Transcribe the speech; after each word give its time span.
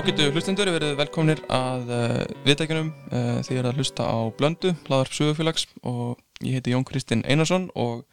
Ágættu 0.00 0.30
hlustendur 0.32 0.68
verið 0.72 0.94
velkomnir 0.96 1.40
að 1.52 1.90
uh, 1.92 2.20
viðtækjunum 2.46 2.86
uh, 3.12 3.40
því 3.44 3.56
að 3.60 3.66
hlusta 3.76 4.06
á 4.08 4.32
Blöndu, 4.32 4.70
hlaðarp 4.86 5.12
Suðufélags 5.12 5.66
og 5.84 6.14
ég 6.40 6.56
heiti 6.56 6.72
Jón 6.72 6.86
Kristinn 6.88 7.20
Einarsson 7.28 7.66
og 7.76 8.06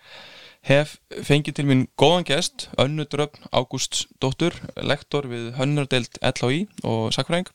hef 0.68 0.98
fengið 1.24 1.56
til 1.62 1.66
mín 1.70 1.86
góðan 1.96 2.28
gest, 2.28 2.68
Önnu 2.76 3.08
Dröfn 3.08 3.48
Ágústs 3.56 4.04
dóttur, 4.20 4.58
lektor 4.84 5.30
við 5.32 5.54
Hönnardelt 5.56 6.20
LHI 6.20 6.66
og 6.84 7.16
Sakfræng 7.16 7.48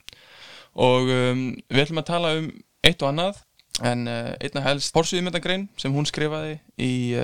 og 0.80 1.12
um, 1.12 1.44
við 1.68 1.84
ætlum 1.84 2.00
að 2.00 2.08
tala 2.14 2.32
um 2.40 2.48
eitt 2.88 3.04
og 3.04 3.12
annað 3.12 3.44
en 3.84 4.08
uh, 4.08 4.32
einna 4.40 4.64
helst 4.64 4.96
Pórsvíðmyndagrein 4.96 5.68
sem 5.76 5.92
hún 5.92 6.08
skrifaði 6.08 6.56
í 6.80 7.20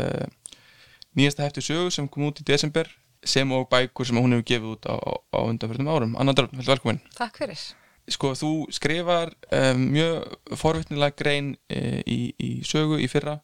nýjasta 1.16 1.48
hefti 1.48 1.64
sögu 1.72 1.88
sem 1.88 2.12
kom 2.12 2.28
út 2.28 2.45
í 2.45 2.50
desember 2.52 2.92
sem 3.24 3.52
og 3.52 3.68
bækur 3.72 4.08
sem 4.08 4.18
hún 4.18 4.36
hefur 4.36 4.46
gefið 4.52 4.72
út 4.74 4.88
á, 4.88 4.96
á 5.34 5.38
undanfjörðum 5.42 5.90
árum. 5.92 6.16
Anna 6.20 6.34
Dröfn, 6.36 6.62
velkomin. 6.64 7.00
Takk 7.16 7.41
fyrir. 7.42 7.60
Sko, 8.08 8.32
þú 8.38 8.52
skrifar 8.72 9.34
um, 9.52 9.84
mjög 9.92 10.56
forvittnilega 10.56 11.16
grein 11.18 11.52
e, 11.68 12.00
í, 12.08 12.18
í 12.41 12.50
sögu 12.64 12.96
í 13.02 13.08
fyrra 13.10 13.36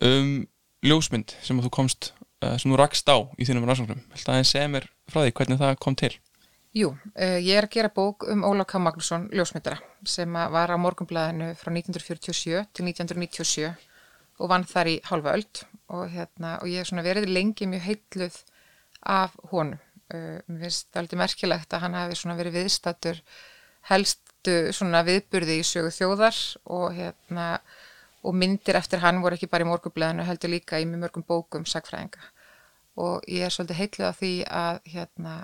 um 0.00 0.46
ljósmynd 0.82 1.34
sem 1.44 1.60
þú 1.62 1.70
komst, 1.72 2.12
uh, 2.42 2.56
sem 2.56 2.72
þú 2.72 2.78
rakst 2.80 3.08
á 3.12 3.20
í 3.36 3.46
þínum 3.46 3.68
rannsóknum. 3.68 4.00
Viltu 4.14 4.32
aðeins 4.32 4.52
segja 4.54 4.70
mér 4.72 4.88
frá 5.12 5.22
því 5.22 5.34
hvernig 5.38 5.60
það 5.60 5.74
kom 5.84 5.98
til? 5.98 6.12
Jú, 6.72 6.94
uh, 6.96 7.36
ég 7.36 7.58
er 7.58 7.68
að 7.68 7.74
gera 7.76 7.92
bók 7.92 8.24
um 8.32 8.46
Ólaf 8.48 8.70
K. 8.72 8.80
Magnússon, 8.80 9.28
ljósmyndara, 9.36 9.82
sem 10.08 10.32
var 10.32 10.72
á 10.72 10.76
morgunblæðinu 10.80 11.52
frá 11.60 11.68
1947 11.74 12.64
til 12.72 12.88
1997 12.88 13.68
og 14.40 14.50
vann 14.50 14.64
þar 14.66 14.90
í 14.90 14.96
halva 15.06 15.36
öld 15.36 15.62
og, 15.92 16.08
hérna, 16.10 16.56
og 16.62 16.70
ég 16.72 16.82
hef 16.82 17.04
verið 17.04 17.28
lengi 17.28 17.68
mjög 17.68 17.84
heitluð 17.90 18.40
af 19.02 19.34
honum. 19.50 19.80
Uh, 20.12 20.38
mér 20.46 20.66
finnst 20.66 20.90
það 20.92 21.02
alveg 21.02 21.20
merkilegt 21.22 21.74
að 21.74 21.82
hann 21.86 21.96
hafi 21.96 22.18
verið 22.38 22.58
viðstatur 22.58 23.22
helstu 23.88 24.72
viðburði 25.06 25.58
í 25.60 25.64
sögu 25.66 25.90
þjóðar 25.94 26.38
og, 26.64 26.92
hérna, 26.96 27.46
og 28.22 28.36
myndir 28.36 28.76
eftir 28.78 29.02
hann 29.02 29.22
voru 29.22 29.38
ekki 29.38 29.48
bara 29.50 29.64
í 29.64 29.70
morgubleðinu 29.70 30.26
heldur 30.26 30.52
líka 30.52 30.80
í 30.82 30.86
mörgum 30.86 31.24
bókum 31.26 31.64
sagfræðinga 31.66 32.28
og 33.00 33.24
ég 33.30 33.46
er 33.46 33.54
svolítið 33.54 33.78
heitlið 33.80 34.10
á 34.10 34.18
því 34.18 34.32
að, 34.50 34.80
hérna, 34.92 35.36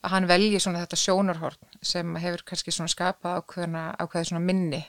að 0.00 0.14
hann 0.14 0.28
velji 0.30 0.62
þetta 0.80 1.00
sjónarhorn 1.02 1.76
sem 1.82 2.16
hefur 2.22 2.46
kannski 2.48 2.72
skapað 2.88 3.42
ákveði 3.42 4.40
minni 4.40 4.82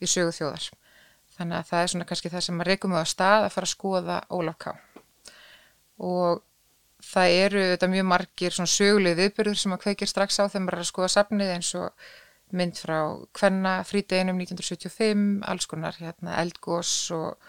í 0.00 0.10
sögu 0.10 0.34
þjóðar. 0.34 0.70
Þannig 1.36 1.58
að 1.60 1.70
það 1.70 1.82
er 1.82 1.90
kannski 2.08 2.32
það 2.32 2.44
sem 2.46 2.56
maður 2.56 2.70
reykum 2.72 2.96
á 2.96 3.04
stað 3.06 3.44
að 3.44 3.54
fara 3.54 3.68
að 3.68 3.74
skoða 3.74 4.18
Ólaf 4.32 4.58
Ká 4.58 4.70
og 5.96 6.42
það 7.06 7.34
eru 7.46 7.64
þetta 7.72 7.90
mjög 7.92 8.06
margir 8.10 8.54
svona 8.54 8.72
söguleg 8.72 9.18
viðbyrður 9.20 9.60
sem 9.60 9.74
að 9.76 9.82
kveikir 9.84 10.10
strax 10.10 10.40
á 10.42 10.44
þegar 10.46 10.64
maður 10.64 10.78
er 10.78 10.84
að 10.84 10.90
skoða 10.90 11.12
safnið 11.14 11.52
eins 11.54 11.74
og 11.78 12.08
mynd 12.56 12.78
frá 12.78 12.98
Kvenna 13.34 13.76
frídeginum 13.86 14.38
1975, 14.42 15.22
alls 15.50 15.66
konar 15.70 15.96
hérna, 15.98 16.36
eldgós 16.42 16.92
og, 17.14 17.48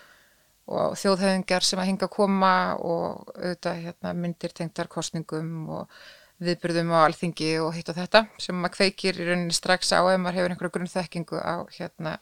og 0.69 0.95
þjóðhauðingar 0.99 1.65
sem 1.65 1.81
að 1.81 1.89
hinga 1.91 2.07
að 2.07 2.15
koma 2.15 2.53
og 2.77 3.29
auðvitað 3.35 3.83
hérna, 3.85 4.15
myndir 4.17 4.55
tengtar 4.57 4.89
kostningum 4.91 5.51
og 5.79 5.99
viðbyrðum 6.43 6.93
á 6.93 7.05
alþingi 7.05 7.53
og 7.63 7.71
hitt 7.77 7.89
og 7.89 7.97
þetta 7.97 8.25
sem 8.41 8.57
maður 8.57 8.77
kveikir 8.77 9.21
í 9.21 9.29
rauninni 9.29 9.55
strax 9.57 9.93
á 9.93 10.01
ef 10.05 10.19
maður 10.21 10.41
hefur 10.41 10.53
einhverja 10.53 10.75
grunnþekkingu 10.75 11.41
á 11.41 11.55
hérna, 11.77 12.17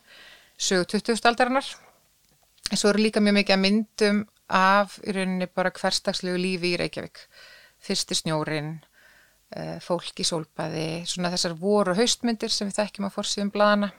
sögu 0.55 0.87
20. 0.95 1.19
aldarinnar. 1.31 1.67
En 2.71 2.79
svo 2.79 2.89
eru 2.91 3.03
líka 3.03 3.21
mjög 3.21 3.39
mikið 3.39 3.55
að 3.55 3.61
myndum 3.61 4.21
af 4.47 4.99
í 5.03 5.15
rauninni 5.15 5.47
bara 5.47 5.73
hverstagslegu 5.73 6.37
lífi 6.39 6.73
í 6.73 6.79
Reykjavík. 6.81 7.21
Fyrsti 7.85 8.17
snjórin 8.17 8.77
uh, 8.79 9.77
fólk 9.83 10.21
í 10.21 10.25
sólbaði 10.27 11.05
svona 11.09 11.31
þessar 11.33 11.57
voru 11.59 11.95
haustmyndir 11.97 12.53
sem 12.53 12.69
við 12.69 12.79
þekkjum 12.81 13.09
á 13.09 13.15
fórsíðum 13.15 13.53
bladana 13.53 13.91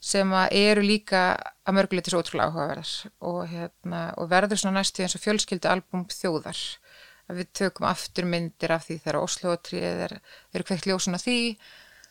sem 0.00 0.32
eru 0.56 0.80
líka 0.80 1.34
að 1.68 1.76
mörguleitis 1.76 2.16
ótrúlega 2.16 2.48
áhugaverðar 2.48 2.92
og, 3.28 3.40
hérna, 3.50 4.00
og 4.16 4.30
verður 4.30 4.62
svona 4.62 4.80
næstu 4.80 5.04
eins 5.04 5.16
og 5.18 5.20
fjölskyldu 5.20 5.68
album 5.68 6.06
þjóðar. 6.08 6.60
Að 7.28 7.42
við 7.42 7.50
tökum 7.60 7.86
aftur 7.86 8.26
myndir 8.26 8.72
af 8.74 8.88
því 8.88 8.96
þegar 9.04 9.20
Oslo-trið 9.20 10.04
er, 10.06 10.14
eru 10.56 10.66
kveikt 10.66 10.88
ljósun 10.88 11.18
af 11.18 11.26
því 11.26 11.40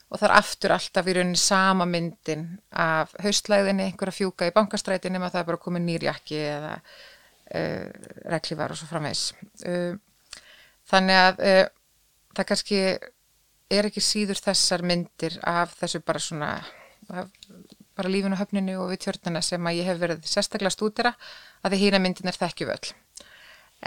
og 0.09 0.17
það 0.17 0.27
er 0.29 0.35
aftur 0.37 0.73
alltaf 0.73 1.09
í 1.09 1.15
rauninni 1.17 1.41
sama 1.41 1.85
myndin 1.89 2.45
af 2.71 3.11
haustlæðinni, 3.21 3.89
einhverja 3.89 4.15
fjúka 4.21 4.47
í 4.49 4.53
bankastrætinni 4.55 5.19
maður 5.19 5.35
það 5.35 5.41
er 5.41 5.49
bara 5.49 5.63
komið 5.65 5.85
nýrjakki 5.85 6.39
eða 6.45 6.71
reglívar 7.49 8.73
og 8.73 8.79
svo 8.79 8.89
framvegs 8.89 9.31
uh, 9.65 9.95
þannig 10.89 11.21
að 11.23 11.41
uh, 11.45 11.63
það 12.37 12.49
kannski 12.51 12.81
er 13.69 13.89
ekki 13.89 14.03
síður 14.03 14.41
þessar 14.41 14.85
myndir 14.85 15.37
af 15.47 15.75
þessu 15.79 16.01
bara 16.05 16.21
svona 16.23 16.53
af, 17.09 17.29
bara 17.97 18.11
lífinu 18.11 18.39
höfninu 18.39 18.79
og 18.81 18.93
við 18.93 19.05
tjörnuna 19.05 19.43
sem 19.45 19.69
að 19.69 19.81
ég 19.81 19.89
hef 19.89 20.01
verið 20.01 20.25
sérstaklega 20.29 20.73
stúdira 20.73 21.13
að 21.63 21.75
því 21.75 21.81
hýna 21.83 22.01
myndin 22.03 22.31
er 22.31 22.39
þekkju 22.39 22.69
völl 22.69 22.93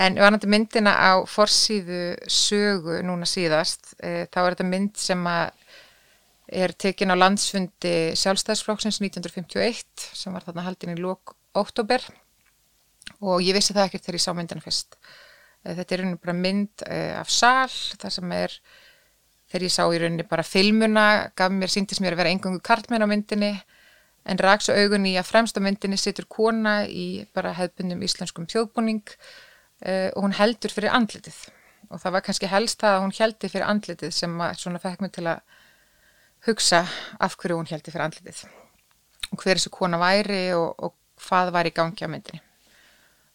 en 0.02 0.18
vanandi 0.20 0.48
myndina 0.48 0.92
á 0.96 1.12
forsýðu 1.28 2.02
sögu 2.30 3.00
núna 3.04 3.28
síðast 3.28 3.92
þá 4.00 4.38
er 4.40 4.54
þetta 4.54 4.68
mynd 4.70 4.94
sem 5.00 5.26
að 5.28 5.50
er 6.52 6.72
tekin 6.76 7.12
á 7.12 7.16
landsfundi 7.16 8.12
sjálfstæðsflokksins 8.20 9.00
1951 9.00 10.08
sem 10.16 10.34
var 10.34 10.44
þarna 10.46 10.66
haldin 10.66 10.94
í 10.94 11.00
lók 11.00 11.34
óttóber 11.56 12.04
og 13.22 13.42
ég 13.42 13.54
vissi 13.56 13.74
það 13.74 13.88
ekkert 13.88 14.06
þegar 14.06 14.18
ég 14.18 14.24
sá 14.24 14.32
myndina 14.36 14.64
fyrst. 14.64 14.96
Eh, 15.62 15.76
þetta 15.78 15.94
er 15.94 16.02
rauninni 16.02 16.22
bara 16.22 16.34
mynd 16.36 16.84
uh, 16.88 17.20
af 17.20 17.30
sál, 17.30 17.70
það 18.00 18.16
sem 18.16 18.34
er, 18.36 18.56
þegar 19.52 19.66
ég 19.68 19.74
sá 19.74 19.82
í 19.84 20.00
rauninni 20.02 20.26
bara 20.28 20.46
filmuna, 20.46 21.06
gaf 21.38 21.54
mér, 21.54 21.72
síndist 21.72 22.02
mér 22.02 22.16
að 22.16 22.24
vera 22.24 22.34
engangu 22.34 22.62
kartmenn 22.64 23.06
á 23.06 23.08
myndinni, 23.10 23.52
en 24.26 24.42
raks 24.42 24.70
og 24.70 24.78
augun 24.78 25.06
í 25.10 25.16
að 25.18 25.30
fremst 25.30 25.58
á 25.58 25.62
myndinni 25.62 25.98
situr 25.98 26.28
kona 26.30 26.82
í 26.86 27.24
bara 27.34 27.54
hefðbundum 27.58 28.02
íslenskum 28.06 28.46
þjóðbúning 28.50 29.02
uh, 29.06 30.10
og 30.14 30.20
hún 30.26 30.38
heldur 30.38 30.74
fyrir 30.74 30.94
andlitið. 30.94 31.38
Og 31.92 32.00
það 32.00 32.14
var 32.16 32.24
kannski 32.26 32.50
helst 32.50 32.80
það 32.82 32.96
að 32.96 33.02
hún 33.04 33.16
heldi 33.18 33.50
fyrir 33.52 33.68
andlitið 33.68 34.14
sem 34.16 34.38
svona 34.58 34.80
fekk 34.82 35.02
mig 35.04 35.12
til 35.14 35.26
að 35.28 35.42
hugsa 36.46 36.86
af 37.22 37.36
hverju 37.38 37.58
hún 37.58 37.68
heldi 37.70 37.92
fyrir 37.92 38.06
andlitið. 38.06 38.46
Og 39.32 39.42
hver 39.42 39.58
þessu 39.58 39.74
kona 39.74 40.00
væri 40.00 40.46
og, 40.56 40.72
og 40.78 40.96
hvað 41.26 41.52
var 41.54 41.68
í 41.68 41.74
gangi 41.74 42.06
á 42.06 42.10
myndinni 42.10 42.42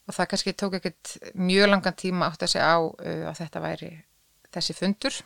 og 0.07 0.15
það 0.15 0.29
kannski 0.31 0.53
tók 0.55 0.77
ekkert 0.79 1.17
mjög 1.35 1.71
langan 1.71 1.97
tíma 1.99 2.29
átt 2.29 2.45
að 2.45 2.53
segja 2.55 2.69
á 2.71 2.79
uh, 2.79 3.25
að 3.29 3.41
þetta 3.41 3.63
væri 3.63 3.91
þessi 4.55 4.77
fundur. 4.77 5.19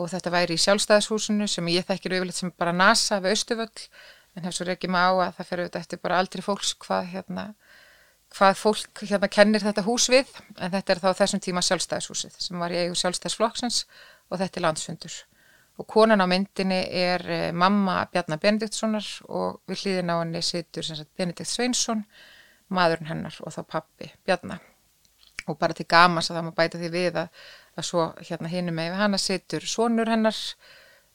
Og 0.00 0.08
þetta 0.08 0.32
væri 0.32 0.56
í 0.56 0.62
sjálfstæðishúsinu 0.62 1.46
sem 1.50 1.66
ég 1.68 1.84
þekkir 1.84 2.16
auðvitað 2.16 2.38
sem 2.38 2.52
bara 2.56 2.72
NASA 2.72 3.20
við 3.20 3.36
Östuföll 3.36 3.88
en 4.32 4.46
hef 4.46 4.56
svo 4.56 4.64
reykjum 4.64 4.96
á 4.96 5.12
að 5.12 5.34
það 5.36 5.48
fyrir 5.50 5.64
auðvitað 5.66 5.82
eftir 5.84 6.00
bara 6.00 6.20
aldrei 6.22 6.44
fólks 6.44 6.72
hvað 6.80 7.10
hérna 7.12 7.44
hvað 8.32 8.54
fólk 8.56 9.02
hérna 9.04 9.28
kennir 9.28 9.60
þetta 9.60 9.84
hús 9.84 10.08
við. 10.08 10.30
En 10.56 10.72
þetta 10.72 10.94
er 10.94 11.02
þá 11.02 11.10
þessum 11.20 11.42
tíma 11.44 11.64
sjálfstæðishúsið 11.66 12.40
sem 12.40 12.64
var 12.64 12.72
í 12.72 12.80
eigu 12.86 12.96
sjálfstæðisflokksins 12.96 13.82
og 14.30 14.40
þetta 14.40 14.58
er 14.58 14.66
landsfundur. 14.66 15.18
Og 15.80 15.88
konan 15.88 16.24
á 16.24 16.26
myndinni 16.28 16.80
er 16.88 17.24
eh, 17.28 17.50
mamma 17.52 18.02
Bjarnar 18.12 18.40
Benediktssonar 18.40 19.06
og 19.28 19.60
við 19.68 19.84
hlýðin 19.84 20.12
á 20.12 20.16
henni 20.20 20.42
situr 20.44 20.88
Benedikt 21.16 21.48
Sveinsson 21.48 22.04
maðurinn 22.74 23.10
hennar 23.10 23.38
og 23.42 23.54
þá 23.54 23.62
pappi 23.76 24.10
Bjarnar 24.26 24.60
og 25.50 25.58
bara 25.58 25.74
til 25.74 25.88
gamas 25.90 26.30
að 26.30 26.38
það 26.38 26.46
má 26.46 26.52
bæta 26.58 26.80
því 26.80 26.90
við 26.92 27.18
að, 27.22 27.40
að 27.76 27.88
svo 27.88 28.04
hérna 28.20 28.50
hinum 28.52 28.78
með 28.78 28.98
hana 29.00 29.18
situr 29.18 29.66
sonur 29.66 30.10
hennar 30.10 30.36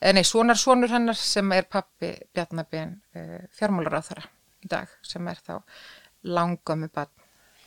eða 0.01 0.17
nei, 0.17 0.25
sonar 0.27 0.59
sonur 0.59 0.91
hennar 0.91 1.17
sem 1.19 1.53
er 1.55 1.69
pappi 1.71 2.11
Bjarnabén 2.35 2.97
eh, 3.15 3.45
fjármálar 3.55 3.99
á 3.99 4.01
þara 4.09 4.27
í 4.63 4.71
dag 4.71 4.91
sem 5.05 5.27
er 5.31 5.39
þá 5.45 5.55
langami 6.27 6.89
bann 6.93 7.13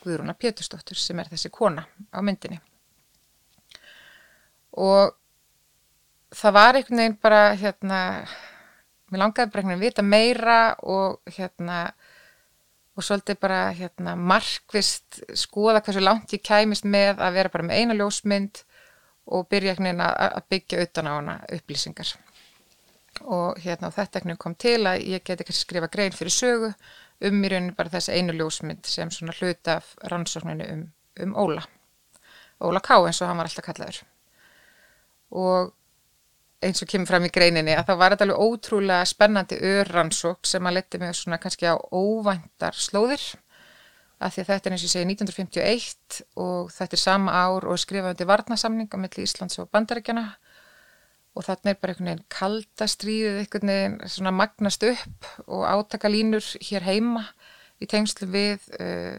Guðrúna 0.01 0.33
Pétursdóttur 0.33 0.97
sem 0.97 1.19
er 1.21 1.29
þessi 1.29 1.51
kona 1.53 1.83
á 2.09 2.19
myndinni. 2.25 2.57
Og 4.81 5.11
það 6.33 6.55
var 6.55 6.79
einhvern 6.79 7.01
veginn 7.03 7.19
bara 7.21 7.41
hérna 7.59 7.99
mér 9.11 9.21
langaði 9.21 9.51
bara 9.51 9.61
einhvern 9.61 9.75
veginn 9.75 9.83
vita 9.83 10.05
meira 10.05 10.59
og 10.81 11.35
hérna 11.35 11.83
og 13.01 13.05
svolítið 13.07 13.39
bara 13.41 13.61
hérna, 13.73 14.13
markvist 14.15 15.21
skoða 15.37 15.81
hversu 15.81 16.03
langt 16.03 16.33
ég 16.35 16.43
kæmist 16.45 16.85
með 16.85 17.17
að 17.17 17.37
vera 17.39 17.51
bara 17.53 17.65
með 17.65 17.81
eina 17.81 17.97
ljósmynd 17.97 18.61
og 19.31 19.47
byrja 19.49 19.73
að 19.73 20.43
byggja 20.53 20.83
utan 20.85 21.09
á 21.09 21.13
hana 21.15 21.35
upplýsingar. 21.49 22.13
Og 23.21 23.57
hérna 23.59 23.91
þetta 23.91 24.21
kom 24.37 24.55
til 24.55 24.85
að 24.85 25.03
ég 25.09 25.25
geti 25.25 25.45
kannski 25.47 25.65
skrifa 25.65 25.89
grein 25.91 26.13
fyrir 26.15 26.33
sögu 26.35 26.71
um 27.21 27.43
í 27.43 27.49
rauninni 27.51 27.75
bara 27.77 27.89
þessi 27.89 28.15
einu 28.17 28.33
ljósmynd 28.37 28.85
sem 28.85 29.11
svona 29.11 29.33
hluta 29.39 29.79
af 29.79 29.95
rannsókninu 30.09 30.69
um, 30.73 30.85
um 31.25 31.35
Óla. 31.35 31.65
Óla 32.61 32.81
Ká 32.81 32.97
eins 32.99 33.21
og 33.21 33.29
hann 33.29 33.41
var 33.41 33.49
alltaf 33.49 33.65
kallaður. 33.65 34.01
Og 35.31 35.73
eins 36.61 36.81
og 36.83 36.89
kemur 36.89 37.09
fram 37.09 37.25
í 37.25 37.31
greininni 37.33 37.73
að 37.73 37.87
það 37.89 38.01
var 38.01 38.13
þetta 38.13 38.25
alveg 38.27 38.43
ótrúlega 38.45 39.07
spennandi 39.09 39.57
örrannsók 39.71 40.45
sem 40.45 40.67
að 40.67 40.77
leti 40.77 40.99
mig 41.01 41.15
svona 41.17 41.39
kannski 41.41 41.69
á 41.69 41.75
óvæntar 41.77 42.77
slóðir. 42.77 43.23
Að 44.21 44.35
því 44.35 44.43
að 44.43 44.49
þetta 44.51 44.69
er 44.69 44.75
eins 44.75 44.83
og 44.83 44.87
ég 44.87 44.93
segi 44.93 45.07
1951 45.09 46.19
og 46.43 46.73
þetta 46.75 46.97
er 46.97 47.01
sama 47.01 47.33
ár 47.33 47.65
og 47.65 47.81
skrifaði 47.81 48.27
varnasamning 48.29 48.91
á 48.93 48.97
milli 49.01 49.25
Íslands 49.25 49.57
og 49.63 49.71
Bandaríkjana 49.73 50.27
og 51.31 51.47
þarna 51.47 51.71
er 51.71 51.79
bara 51.79 51.95
einhvern 51.95 52.09
veginn 52.11 52.27
kaldastríðið 52.35 53.39
einhvern 53.41 53.71
veginn 53.71 53.97
svona 54.13 54.33
magnast 54.35 54.85
upp 54.85 55.29
og 55.47 55.63
átakalínur 55.65 56.45
hér 56.67 56.85
heima 56.85 57.23
í 57.81 57.87
tengslu 57.89 58.27
við 58.29 58.67
uh, 58.77 59.17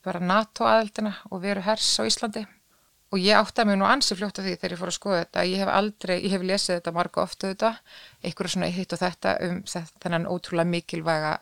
bara 0.00 0.22
NATO-aðeldina 0.24 1.12
og 1.28 1.42
veru 1.44 1.66
hers 1.66 1.90
á 2.00 2.08
Íslandi 2.08 2.46
og 3.10 3.18
ég 3.18 3.34
átti 3.34 3.62
að 3.62 3.70
mjög 3.70 3.78
nú 3.80 3.86
ansi 3.90 4.16
fljótt 4.16 4.38
af 4.38 4.44
því 4.46 4.52
þegar 4.56 4.74
ég 4.74 4.80
fór 4.80 4.90
að 4.90 4.96
skoða 4.96 5.22
þetta 5.24 5.44
ég 5.50 5.62
hef 5.62 5.70
aldrei, 5.74 6.14
ég 6.20 6.34
hef 6.34 6.44
lesið 6.46 6.76
þetta 6.76 6.92
marga 6.94 7.22
ofta 7.22 7.48
þetta, 7.50 7.70
einhverju 8.22 8.52
svona 8.54 8.68
hitt 8.70 8.94
og 8.94 9.00
þetta 9.00 9.32
um 9.46 9.56
þennan 10.04 10.28
ótrúlega 10.30 10.70
mikilvæga 10.70 11.32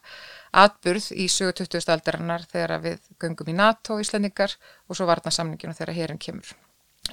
atburð 0.62 1.10
í 1.12 1.26
2020. 1.28 1.92
aldarinnar 1.92 2.46
þegar 2.48 2.80
við 2.86 3.12
göngum 3.20 3.52
í 3.52 3.58
NATO 3.58 3.98
Íslandingar 4.00 4.56
og 4.88 4.96
svo 4.96 5.08
varna 5.10 5.32
samninginu 5.34 5.76
þegar 5.76 5.94
hérinn 5.98 6.22
kemur. 6.22 6.54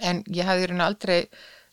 En 0.02 0.24
ég 0.32 0.48
hafði 0.48 0.70
rauninu 0.70 0.86
aldrei 0.86 1.20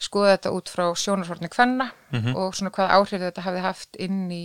skoðað 0.03 0.35
þetta 0.35 0.53
út 0.57 0.73
frá 0.73 0.85
sjónarhortni 0.99 1.51
kvenna 1.51 1.87
mm 2.11 2.19
-hmm. 2.19 2.35
og 2.37 2.57
svona 2.59 2.75
hvað 2.75 2.95
áhrif 2.97 3.23
þetta 3.23 3.47
hafði 3.47 3.61
haft 3.63 3.97
inn 3.97 4.31
í 4.31 4.45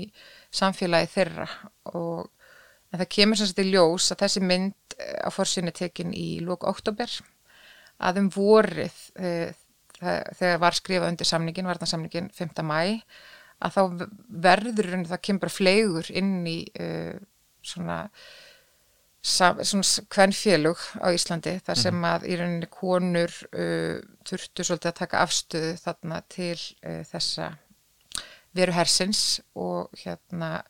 samfélagi 0.54 1.10
þeirra 1.16 1.48
og 1.94 2.30
en 2.92 3.00
það 3.00 3.10
kemur 3.16 3.38
sem 3.38 3.50
sagt 3.50 3.66
í 3.66 3.72
ljós 3.72 4.12
að 4.12 4.22
þessi 4.24 4.44
mynd 4.46 4.98
á 5.26 5.30
fórsynni 5.34 5.74
tekin 5.74 6.14
í 6.14 6.40
lóku 6.46 6.70
oktober 6.70 7.10
að 7.98 8.22
um 8.22 8.30
vorið 8.34 8.98
e, 9.18 9.32
þegar 9.98 10.60
var 10.62 10.78
skrifað 10.78 11.12
undir 11.14 11.30
samningin, 11.30 11.70
varðansamningin 11.70 12.30
5. 12.36 12.62
mæ 12.66 13.02
að 13.58 13.74
þá 13.74 14.10
verður 14.46 14.92
það 15.10 15.24
kemur 15.26 15.50
flegur 15.50 16.12
inn 16.14 16.44
í 16.46 16.60
e, 16.78 16.90
svona 17.66 18.04
svona 19.28 20.06
kvennfélug 20.14 20.80
á 21.04 21.08
Íslandi 21.12 21.58
þar 21.66 21.80
sem 21.80 21.96
mhm. 21.96 22.10
að 22.10 22.28
í 22.30 22.38
rauninni 22.40 22.70
konur 22.72 23.34
uh, 23.52 24.00
þurftu 24.28 24.66
svolítið 24.66 24.92
að 24.92 25.00
taka 25.02 25.24
afstöðu 25.26 25.72
þarna 25.82 26.22
til 26.32 26.56
uh, 26.56 27.02
þessa 27.10 27.50
veru 28.58 28.76
hersins 28.78 29.24
og 29.58 29.92
hérna 30.04 30.62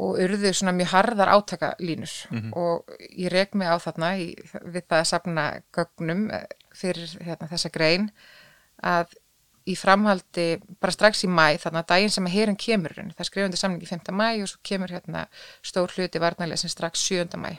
og 0.00 0.20
urðu 0.24 0.52
svona 0.56 0.72
mjög 0.76 0.92
harðar 0.94 1.32
átakalínur 1.36 2.12
mm 2.30 2.38
-hmm. 2.38 2.52
og 2.56 2.84
ég 3.18 3.32
reg 3.32 3.54
mig 3.54 3.68
á 3.68 3.76
þarna 3.78 4.16
í, 4.16 4.28
við 4.64 4.84
það 4.88 5.00
að 5.00 5.10
sapna 5.12 5.44
gögnum 5.76 6.30
eh, 6.30 6.46
fyrir 6.74 7.16
hérna, 7.20 7.48
þessa 7.50 7.68
grein 7.68 8.10
að 8.82 9.12
í 9.68 9.76
framhaldi 9.76 10.60
bara 10.80 10.92
strax 10.92 11.24
í 11.24 11.28
mæ 11.28 11.58
þarna 11.60 11.82
daginn 11.86 12.10
sem 12.10 12.26
að 12.26 12.32
herin 12.32 12.56
kemur 12.56 12.94
það 12.94 13.26
skrifundi 13.28 13.56
samlingi 13.60 13.86
5. 13.86 14.12
mæ 14.12 14.42
og 14.42 14.48
svo 14.48 14.60
kemur 14.62 14.90
hérna 14.90 15.26
stór 15.62 15.92
hluti 15.96 16.22
varnarlega 16.22 16.56
sem 16.56 16.72
strax 16.72 17.04
7. 17.10 17.36
mæ 17.36 17.58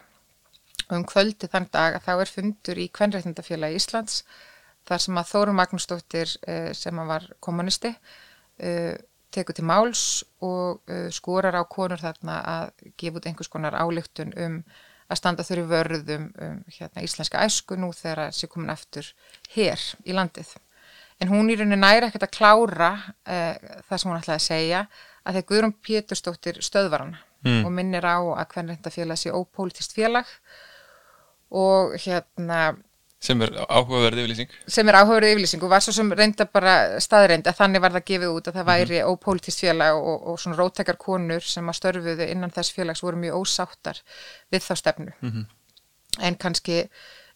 og 0.89 0.97
um 0.97 1.05
kvöldi 1.05 1.47
þann 1.47 1.69
dag 1.71 1.95
að 1.95 2.05
þá 2.07 2.13
er 2.21 2.33
fundur 2.35 2.81
í 2.81 2.89
Kvenrættindafélagi 2.89 3.75
Íslands 3.79 4.23
þar 4.87 5.03
sem 5.05 5.17
að 5.21 5.29
Þóru 5.29 5.53
Magnúsdóttir 5.55 6.35
eh, 6.47 6.73
sem 6.73 6.99
að 6.99 7.11
var 7.13 7.27
kommunisti 7.39 7.93
eh, 8.57 8.97
tekur 9.33 9.57
til 9.57 9.67
máls 9.67 10.23
og 10.43 10.81
uh, 10.91 11.09
skorar 11.13 11.57
á 11.57 11.63
konur 11.69 12.01
þarna 12.01 12.39
að 12.53 12.71
gefa 12.99 13.19
út 13.19 13.29
einhvers 13.29 13.51
konar 13.51 13.77
álygtun 13.77 14.33
um 14.37 14.57
að 15.11 15.19
standa 15.19 15.43
þurri 15.43 15.63
vörðum 15.67 16.27
um 16.39 16.59
hérna, 16.71 17.03
íslenska 17.03 17.41
æsku 17.43 17.75
nú 17.79 17.91
þegar 17.95 18.27
það 18.27 18.37
sé 18.37 18.51
komin 18.51 18.71
eftir 18.71 19.09
hér 19.55 19.87
í 20.07 20.15
landið. 20.15 20.53
En 21.21 21.29
hún 21.29 21.51
í 21.51 21.57
rauninni 21.59 21.77
næri 21.77 22.07
ekkert 22.07 22.29
að 22.29 22.35
klára 22.37 22.91
uh, 22.97 23.81
það 23.89 23.97
sem 23.97 24.11
hún 24.11 24.19
ætlaði 24.19 24.37
að 24.37 24.47
segja 24.47 24.85
að 25.21 25.35
þegar 25.35 25.49
Guðrún 25.51 25.75
Péturstóttir 25.85 26.61
stöðvaran 26.65 27.17
mm. 27.45 27.65
og 27.65 27.73
minnir 27.75 28.07
á 28.07 28.17
að 28.17 28.47
hvernig 28.55 28.79
þetta 28.79 28.95
félag 28.95 29.21
sé 29.21 29.33
ópólitist 29.35 29.93
félag 29.95 30.31
og 31.51 31.97
hérna 31.99 32.61
Sem 33.21 33.41
er 33.45 33.51
áhugaverð 33.69 34.17
yfirlýsing? 34.23 34.53
Sem 34.65 34.89
er 34.89 34.97
áhugaverð 34.97 35.29
yfirlýsing 35.35 35.63
og 35.63 35.69
var 35.69 35.83
svo 35.85 35.93
sem 35.93 36.07
reynda 36.17 36.47
bara 36.49 36.75
staðreind 37.03 37.45
að 37.45 37.59
þannig 37.59 37.83
var 37.83 37.93
það 37.93 38.05
gefið 38.09 38.35
út 38.37 38.49
að 38.49 38.57
það 38.57 38.69
væri 38.71 38.97
mm 38.97 39.05
-hmm. 39.05 39.11
ópólitist 39.13 39.61
félag 39.61 39.95
og, 39.95 40.27
og 40.27 40.39
svona 40.39 40.57
róttekar 40.57 40.97
konur 40.97 41.41
sem 41.45 41.69
að 41.69 41.77
störfuðu 41.79 42.27
innan 42.27 42.55
þess 42.55 42.73
félags 42.73 43.03
voru 43.03 43.17
mjög 43.17 43.35
ósáttar 43.41 44.01
við 44.51 44.61
þá 44.67 44.75
stefnu. 44.75 45.11
Mm 45.21 45.31
-hmm. 45.31 45.45
En 46.19 46.35
kannski 46.35 46.87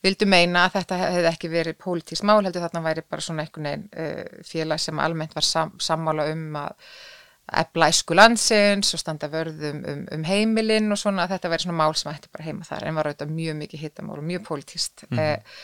vildu 0.02 0.26
meina 0.26 0.66
að 0.66 0.74
þetta 0.80 0.98
hefði 0.98 1.30
ekki 1.30 1.50
verið 1.50 1.78
pólitist 1.78 2.24
mál, 2.24 2.44
heldur 2.44 2.62
þarna 2.66 2.82
væri 2.82 3.04
bara 3.10 3.22
svona 3.22 3.46
einhvern 3.46 3.70
veginn 3.70 3.90
uh, 3.94 4.44
félag 4.44 4.80
sem 4.80 5.00
almennt 5.00 5.36
var 5.36 5.44
sam, 5.44 5.72
sammála 5.80 6.32
um 6.32 6.56
að 6.56 6.74
ebla 7.54 7.90
æsku 7.94 8.18
landsins 8.18 8.94
og 8.96 9.02
standa 9.02 9.30
vörðum 9.30 9.82
um, 9.86 10.04
um 10.18 10.24
heimilinn 10.26 10.92
og 10.92 11.00
svona. 11.00 11.28
Þetta 11.30 11.52
verður 11.52 11.68
svona 11.68 11.80
mál 11.84 11.98
sem 11.98 12.12
ætti 12.12 12.32
bara 12.34 12.48
heima 12.48 12.68
þar 12.68 12.88
en 12.88 13.00
var 13.00 13.10
auðvitað 13.10 13.34
mjög 13.38 13.58
mikið 13.62 13.84
hittamál 13.86 14.20
og 14.20 14.26
mjög 14.26 14.46
pólitíst 14.48 15.06
mm. 15.10 15.20
eh, 15.22 15.60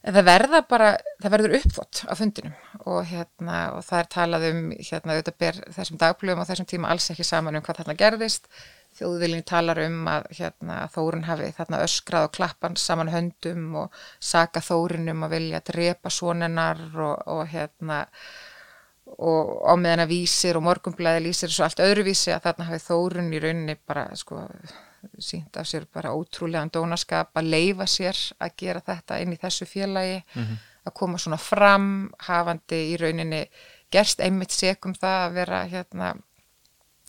en 0.00 0.16
það 0.16 0.28
verða 0.30 0.60
bara, 0.68 0.90
það 1.20 1.34
verður 1.34 1.56
uppvott 1.58 2.02
á 2.08 2.12
fundinum 2.16 2.84
og 2.88 3.00
hérna 3.10 3.56
og 3.76 3.82
það 3.84 4.02
er 4.02 4.10
talað 4.14 4.46
um 4.50 4.60
hérna 4.78 5.16
auðvitað 5.16 5.40
ber 5.44 5.58
þessum 5.76 6.00
dagblöfum 6.00 6.44
og 6.44 6.50
þessum 6.50 6.68
tíma 6.70 6.92
alls 6.92 7.10
ekki 7.12 7.26
saman 7.26 7.58
um 7.58 7.64
hvað 7.66 7.82
þarna 7.82 7.98
gerðist. 8.00 8.46
Þjóðviljum 8.98 9.42
talar 9.46 9.78
um 9.84 9.98
að 10.10 10.24
hérna 10.34 10.78
Þórun 10.90 11.26
hafi 11.28 11.50
þarna 11.54 11.82
öskrað 11.84 12.24
og 12.26 12.32
klappan 12.34 12.78
saman 12.80 13.12
höndum 13.12 13.76
og 13.84 14.00
saka 14.18 14.62
Þórun 14.64 15.12
um 15.12 15.26
að 15.26 15.36
vilja 15.36 15.60
drepa 15.66 16.10
svoninnar 16.10 16.80
og, 16.94 17.20
og 17.30 17.44
hérna 17.52 18.00
og 19.18 19.66
á 19.66 19.74
meðan 19.76 20.04
að 20.04 20.12
vísir 20.14 20.58
og 20.58 20.64
morgumblæði 20.66 21.24
lýsir 21.26 21.52
svo 21.52 21.66
allt 21.66 21.82
öðruvísi 21.82 22.32
að 22.34 22.46
þarna 22.46 22.68
hafi 22.70 22.84
þórun 22.86 23.34
í 23.34 23.42
rauninni 23.42 23.76
bara 23.86 24.06
sko 24.16 24.44
sínt 25.18 25.56
af 25.56 25.68
sér 25.68 25.86
bara 25.92 26.12
ótrúlegan 26.12 26.72
dónaskap 26.72 27.36
að 27.36 27.50
leifa 27.54 27.86
sér 27.88 28.16
að 28.38 28.56
gera 28.62 28.82
þetta 28.84 29.20
inn 29.22 29.32
í 29.32 29.40
þessu 29.40 29.66
félagi 29.66 30.18
mm 30.20 30.42
-hmm. 30.42 30.56
að 30.84 30.94
koma 30.94 31.18
svona 31.18 31.38
fram 31.40 31.86
hafandi 32.18 32.80
í 32.92 32.96
rauninni 33.00 33.46
gerst 33.90 34.20
einmitt 34.20 34.50
segum 34.50 34.94
það 34.94 35.24
að 35.26 35.34
vera 35.34 35.64
hérna 35.64 36.14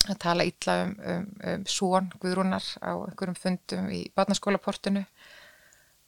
að 0.09 0.17
tala 0.17 0.43
illa 0.43 0.83
um, 0.83 0.95
um, 1.05 1.25
um 1.53 1.65
svon 1.65 2.11
Guðrúnar 2.21 2.65
á 2.81 2.91
einhverjum 2.95 3.35
fundum 3.35 3.89
í 3.93 4.01
barnaskólaportinu 4.15 5.03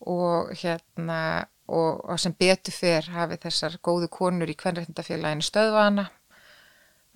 og 0.10 0.50
hérna 0.63 1.46
og, 1.67 2.03
og 2.10 2.20
sem 2.20 2.36
betur 2.39 2.75
fyrr 2.75 3.10
hafi 3.13 3.39
þessar 3.46 3.77
góðu 3.84 4.10
konur 4.12 4.51
í 4.51 4.58
kvenrættindafélaginu 4.60 5.46
stöðvana 5.48 6.08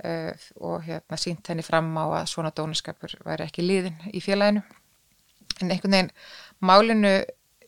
uh, 0.05 0.31
og 0.61 0.85
hérna 0.87 1.19
sínt 1.19 1.49
henni 1.51 1.65
fram 1.65 1.89
á 1.99 2.05
að 2.21 2.29
svona 2.33 2.53
dónaskapur 2.55 3.17
væri 3.25 3.47
ekki 3.47 3.65
líðin 3.65 3.97
í 4.13 4.23
félaginu. 4.23 4.63
En 5.61 5.71
einhvern 5.73 5.95
veginn 5.97 6.13
málinu 6.61 7.13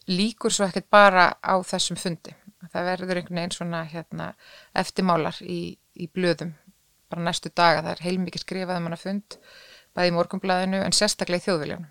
líkur 0.10 0.54
svo 0.54 0.70
ekkert 0.70 0.90
bara 0.92 1.34
á 1.42 1.56
þessum 1.66 2.00
fundi. 2.00 2.36
Það 2.70 2.90
verður 2.94 3.20
einhvern 3.22 3.42
veginn 3.42 3.56
svona 3.56 3.84
hérna, 3.88 4.34
eftirmálar 4.78 5.38
í, 5.42 5.78
í 5.96 6.08
blöðum 6.08 6.54
bara 7.10 7.26
næstu 7.26 7.50
daga, 7.50 7.82
það 7.82 7.96
er 7.96 8.04
heilmikið 8.06 8.44
skrifað 8.44 8.80
um 8.80 8.90
hana 8.90 9.00
fund 9.00 9.40
bæði 9.98 10.12
í 10.12 10.16
morgumblæðinu 10.18 10.84
en 10.86 10.96
sérstaklega 10.96 11.42
í 11.42 11.46
þjóðviljónum 11.48 11.88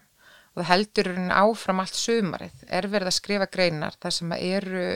og 0.58 0.68
heldur 0.68 1.12
hún 1.14 1.32
áfram 1.34 1.82
allt 1.82 1.98
sumarið 1.98 2.64
er 2.68 2.88
verið 2.90 3.12
að 3.12 3.18
skrifa 3.18 3.50
greinar 3.52 3.96
þar 4.02 4.16
sem 4.18 4.32
eru 4.38 4.86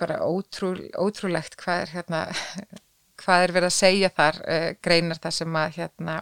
bara 0.00 0.22
ótrú, 0.24 0.72
ótrúlegt 0.98 1.58
hvað 1.60 1.84
er 1.84 1.94
hérna 1.98 2.24
hvað 3.22 3.44
er 3.44 3.54
verið 3.56 3.70
að 3.70 3.78
segja 3.78 4.10
þar 4.14 4.42
uh, 4.44 4.70
greinar 4.82 5.22
þar 5.22 5.36
sem 5.40 5.60
að 5.62 5.78
hérna 5.78 6.20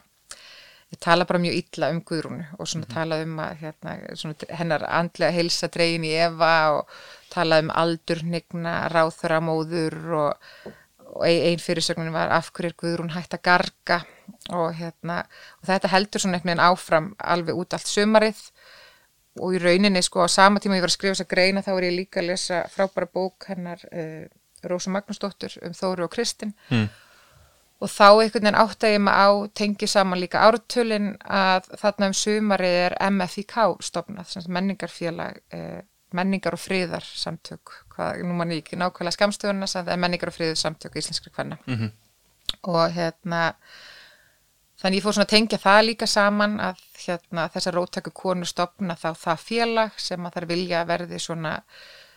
ég 0.93 1.01
tala 1.03 1.27
bara 1.27 1.43
mjög 1.43 1.59
illa 1.61 1.91
um 1.91 2.01
Guðrúnu 2.07 2.45
og 2.59 2.69
svona 2.69 2.87
mm 2.87 2.89
-hmm. 2.89 2.95
tala 2.95 3.23
um 3.23 3.39
að 3.39 3.55
hérna, 3.63 4.17
svona, 4.17 4.35
hennar 4.51 4.85
andlega 4.89 5.33
heilsa 5.33 5.69
dregin 5.69 6.05
í 6.05 6.13
Eva 6.15 6.71
og 6.79 6.89
tala 7.31 7.59
um 7.59 7.71
aldurnigna, 7.71 8.89
ráþuramóður 8.89 9.97
og, 10.15 10.35
og 11.15 11.27
einn 11.27 11.59
fyrirsögnin 11.59 12.13
var 12.13 12.31
af 12.31 12.53
hverju 12.53 12.71
er 12.71 12.77
Guðrún 12.83 13.15
hægt 13.15 13.35
að 13.35 13.43
garga 13.43 14.05
og, 14.55 14.75
hérna, 14.79 15.23
og 15.61 15.69
þetta 15.71 15.93
heldur 15.93 16.23
svona 16.23 16.39
einhvern 16.39 16.53
veginn 16.53 16.67
áfram 16.67 17.09
alveg 17.19 17.63
út 17.63 17.77
allt 17.77 17.91
sömarið 17.91 18.43
og 19.43 19.57
í 19.57 19.61
rauninni 19.61 20.03
sko 20.05 20.25
á 20.25 20.29
sama 20.33 20.61
tíma 20.63 20.79
ég 20.79 20.85
var 20.85 20.93
að 20.93 20.97
skrifa 20.97 21.15
þess 21.15 21.27
að 21.27 21.33
greina 21.33 21.65
þá 21.65 21.73
er 21.77 21.89
ég 21.89 21.97
líka 21.97 22.21
að 22.23 22.31
lesa 22.31 22.63
frábæra 22.73 23.09
bók 23.13 23.49
hennar 23.51 23.83
uh, 23.93 24.25
Rósa 24.67 24.93
Magnúsdóttur 24.95 25.59
um 25.67 25.75
Þóru 25.77 26.07
og 26.07 26.13
Kristinn 26.15 26.55
mm. 26.71 26.87
og 27.85 27.93
þá 27.93 28.07
einhvern 28.09 28.49
veginn 28.49 28.61
átt 28.63 28.87
að 28.87 28.97
ég 28.97 29.11
á 29.13 29.29
tengi 29.61 29.91
saman 29.91 30.23
líka 30.23 30.47
ártölin 30.47 31.13
að 31.23 31.69
þarna 31.83 32.11
um 32.11 32.17
sömarið 32.17 32.79
er 32.87 32.97
MFIK 33.11 33.59
stopnað, 33.85 34.39
menningarfélag 34.49 35.43
uh, 35.53 35.85
menningar 36.17 36.55
og 36.57 36.63
friðar 36.63 37.05
samtök 37.05 37.75
hvað, 37.95 38.23
nú 38.25 38.37
mann 38.39 38.55
ekki 38.55 38.79
nákvæmlega 38.79 39.17
skamstöðuna 39.17 39.69
það 39.71 39.93
er 39.93 40.01
menningar 40.01 40.31
og 40.31 40.37
friðar 40.37 40.61
samtök 40.61 40.97
íslenskri 41.01 41.33
hvenna 41.35 41.59
mm 41.67 41.77
-hmm. 41.77 41.91
og 42.63 42.93
hérna 42.95 43.55
Þannig 44.77 45.01
ég 45.01 45.05
fór 45.07 45.17
svona 45.17 45.25
að 45.25 45.33
tengja 45.33 45.59
það 45.61 45.85
líka 45.87 46.07
saman 46.11 46.57
að 46.61 46.81
hérna, 47.01 47.47
þessar 47.53 47.79
róttöku 47.79 48.13
konur 48.17 48.49
stopna 48.49 48.97
þá 48.99 49.09
það 49.17 49.45
félag 49.45 50.03
sem 50.03 50.27
að 50.27 50.35
þær 50.37 50.47
vilja 50.51 50.83
verði 50.89 51.21
svona 51.23 51.53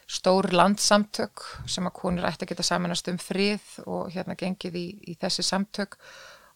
stór 0.10 0.50
landsamtök 0.58 1.46
sem 1.70 1.88
að 1.88 1.96
konur 2.02 2.28
ætti 2.28 2.44
að 2.44 2.52
geta 2.52 2.66
samanast 2.66 3.08
um 3.12 3.20
frið 3.22 3.78
og 3.86 4.10
hérna 4.12 4.36
gengið 4.36 4.76
í, 4.76 4.88
í 5.14 5.16
þessi 5.22 5.46
samtök 5.46 5.96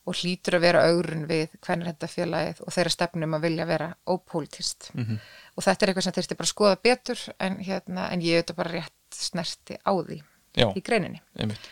og 0.04 0.18
hlýtur 0.20 0.58
að 0.58 0.66
vera 0.66 0.82
augrun 0.90 1.24
við 1.30 1.54
hvernig 1.64 1.94
þetta 1.94 2.10
félagið 2.12 2.60
og 2.66 2.76
þeirra 2.76 2.94
stefnum 2.98 3.38
að 3.38 3.46
vilja 3.46 3.68
vera 3.70 3.88
ópólitist. 4.10 4.90
Mm 4.98 5.06
-hmm. 5.06 5.22
Og 5.56 5.64
þetta 5.64 5.86
er 5.86 5.90
eitthvað 5.90 6.04
sem 6.04 6.16
þurfti 6.18 6.40
bara 6.40 6.50
að 6.50 6.56
skoða 6.56 6.82
betur 6.84 7.24
en, 7.40 7.56
hérna, 7.64 8.10
en 8.12 8.22
ég 8.22 8.42
auðvitað 8.42 8.60
bara 8.60 8.74
rétt 8.74 9.16
snerti 9.16 9.78
á 9.80 9.94
því 9.96 10.20
Já, 10.58 10.68
í 10.76 10.82
greininni. 10.84 11.22
Einmitt 11.40 11.72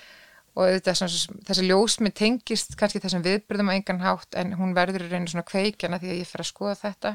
og 0.55 0.81
svona, 0.83 1.39
þessi 1.47 1.63
ljósmynd 1.69 2.15
tengist 2.17 2.75
kannski 2.79 2.99
þessum 2.99 3.23
viðbyrðum 3.23 3.71
á 3.71 3.77
engan 3.77 4.01
hátt 4.03 4.35
en 4.35 4.53
hún 4.59 4.73
verður 4.75 5.05
í 5.05 5.11
rauninu 5.11 5.31
svona 5.31 5.47
kveikjana 5.47 5.99
því 6.01 6.09
að 6.11 6.19
ég 6.21 6.27
fer 6.31 6.43
að 6.43 6.49
skoða 6.51 6.75
þetta 6.81 7.13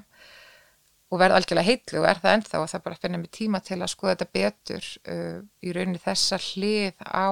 og 1.12 1.20
verð 1.20 1.36
algjörlega 1.36 1.68
heitlu 1.68 2.00
og 2.00 2.08
er 2.10 2.18
það 2.22 2.32
ennþá 2.38 2.62
og 2.64 2.70
það 2.72 2.84
bara 2.86 2.98
finnir 3.02 3.20
mig 3.22 3.30
tíma 3.36 3.60
til 3.62 3.76
að 3.82 3.92
skoða 3.92 4.14
þetta 4.16 4.32
betur 4.38 4.88
uh, 5.12 5.36
í 5.62 5.74
rauninu 5.76 6.00
þessa 6.02 6.38
hlið 6.42 7.04
á 7.06 7.28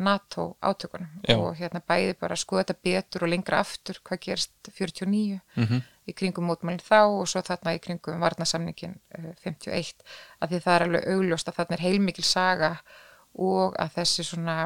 NATO 0.00 0.44
átökunum 0.64 1.08
Já. 1.28 1.36
og 1.36 1.56
hérna 1.58 1.80
bæði 1.84 2.14
bara 2.20 2.34
að 2.36 2.42
skoða 2.42 2.62
þetta 2.64 2.84
betur 2.88 3.24
og 3.26 3.30
lengra 3.32 3.58
aftur 3.60 3.98
hvað 4.06 4.20
gerst 4.26 4.70
49 4.76 5.40
Mhm. 5.56 5.80
í 6.10 6.14
kringum 6.16 6.46
mótmælinn 6.50 6.82
þá 6.82 7.06
og 7.06 7.26
svo 7.28 7.42
þarna 7.44 7.74
í 7.76 7.80
kringum 7.84 8.18
varnasamningin 8.22 8.96
uh, 9.18 9.32
51 9.44 9.94
að 10.42 10.50
því 10.54 10.60
það 10.64 10.74
er 10.74 10.84
alveg 10.86 11.08
augljóst 11.14 11.48
að 11.52 11.58
þarna 11.60 11.76
er 11.78 11.84
heilmikil 11.86 12.24
saga 12.24 12.70
og 13.38 13.76
að 13.78 13.92
þessi 14.00 14.24
svona 14.26 14.56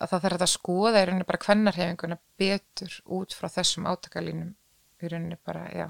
að 0.00 0.12
það 0.12 0.24
þarf 0.26 0.44
að 0.46 0.52
skoða 0.52 1.02
í 1.02 1.06
rauninni 1.08 1.28
bara 1.28 1.42
kvennarhefinguna 1.42 2.18
betur 2.40 2.98
út 3.16 3.36
frá 3.36 3.48
þessum 3.52 3.88
átakalínum 3.90 4.52
í 5.02 5.10
rauninni 5.12 5.38
bara, 5.46 5.66
já, 5.72 5.86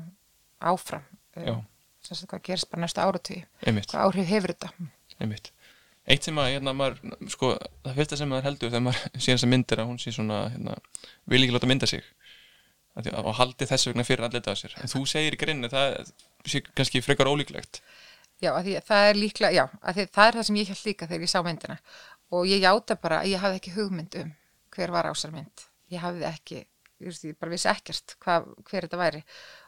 áfram. 0.72 1.04
Þess 1.36 2.22
að 2.22 2.30
hvað 2.30 2.44
gerist 2.46 2.70
bara 2.70 2.84
næstu 2.84 3.02
áratví 3.02 3.42
hvað 3.66 4.02
áhrif 4.04 4.28
hefur 4.30 4.54
þetta? 4.54 4.70
Einmitt. 5.18 5.52
Eitt 6.06 6.22
sem 6.22 6.36
að, 6.38 6.52
hérna, 6.54 6.74
maður, 6.76 7.00
sko, 7.32 7.48
það 7.82 7.96
fyrsta 7.98 8.18
sem 8.20 8.30
maður 8.30 8.46
heldur 8.46 8.70
þegar 8.70 8.84
maður 8.86 9.06
sér 9.24 9.32
þessa 9.32 9.50
myndir 9.50 9.82
að 9.82 9.88
hún 9.90 9.98
sé 9.98 10.12
svona, 10.14 10.42
hérna, 10.52 10.76
vil 11.26 11.40
ekki 11.42 11.56
láta 11.56 11.70
mynda 11.70 11.88
sig. 11.90 12.06
Og 12.96 13.32
haldi 13.36 13.66
þess 13.68 13.90
vegna 13.90 14.06
fyrir 14.06 14.24
allir 14.24 14.44
það 14.44 14.60
sér. 14.62 14.76
En 14.80 14.92
þú 14.92 15.02
segir 15.10 15.34
í 15.34 15.40
grinni, 15.40 15.68
það 15.72 16.12
sé 16.46 16.62
kannski 16.68 17.02
frekar 17.04 17.28
ólíklegt. 17.28 17.82
Já, 18.40 18.52
að 18.52 18.68
því 18.68 18.76
að 18.78 18.86
það 18.86 19.10
er 19.10 19.18
líklega, 19.18 19.50
já, 19.56 19.64
það 19.82 20.26
er 20.26 20.38
það 20.38 20.46
sem 20.46 20.56
ég 20.60 20.70
held 20.70 20.86
líka 20.86 21.08
þegar 21.08 21.24
ég 21.24 21.32
sá 21.32 21.38
myndina 21.42 21.76
og 22.34 22.48
ég 22.48 22.64
játa 22.64 22.96
bara 23.00 23.22
að 23.22 23.32
ég 23.34 23.42
hafði 23.42 23.60
ekki 23.60 23.76
hugmynd 23.76 24.18
um 24.22 24.32
hver 24.76 24.92
var 24.92 25.08
ásar 25.10 25.32
mynd. 25.34 25.66
Ég 25.92 26.02
hafði 26.02 26.26
ekki, 26.28 26.62
ég 27.00 27.38
bara 27.40 27.52
vissi 27.52 27.68
ekkert 27.70 28.16
hvað, 28.22 28.48
hver 28.66 28.86
þetta 28.86 29.00
væri 29.00 29.22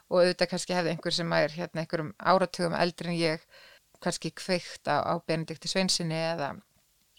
og 0.09 0.21
auðvitað 0.21 0.51
kannski 0.53 0.75
hefði 0.77 0.93
einhver 0.93 1.15
sem 1.15 1.35
er 1.37 1.53
hérna 1.55 1.83
einhverjum 1.83 2.13
áratugum 2.17 2.75
eldri 2.77 3.11
en 3.13 3.19
ég 3.19 3.45
kannski 4.03 4.31
kveikt 4.35 4.89
á, 4.89 5.03
á 5.05 5.13
Benedikti 5.27 5.69
Sveinsinni 5.69 6.17
eða, 6.17 6.53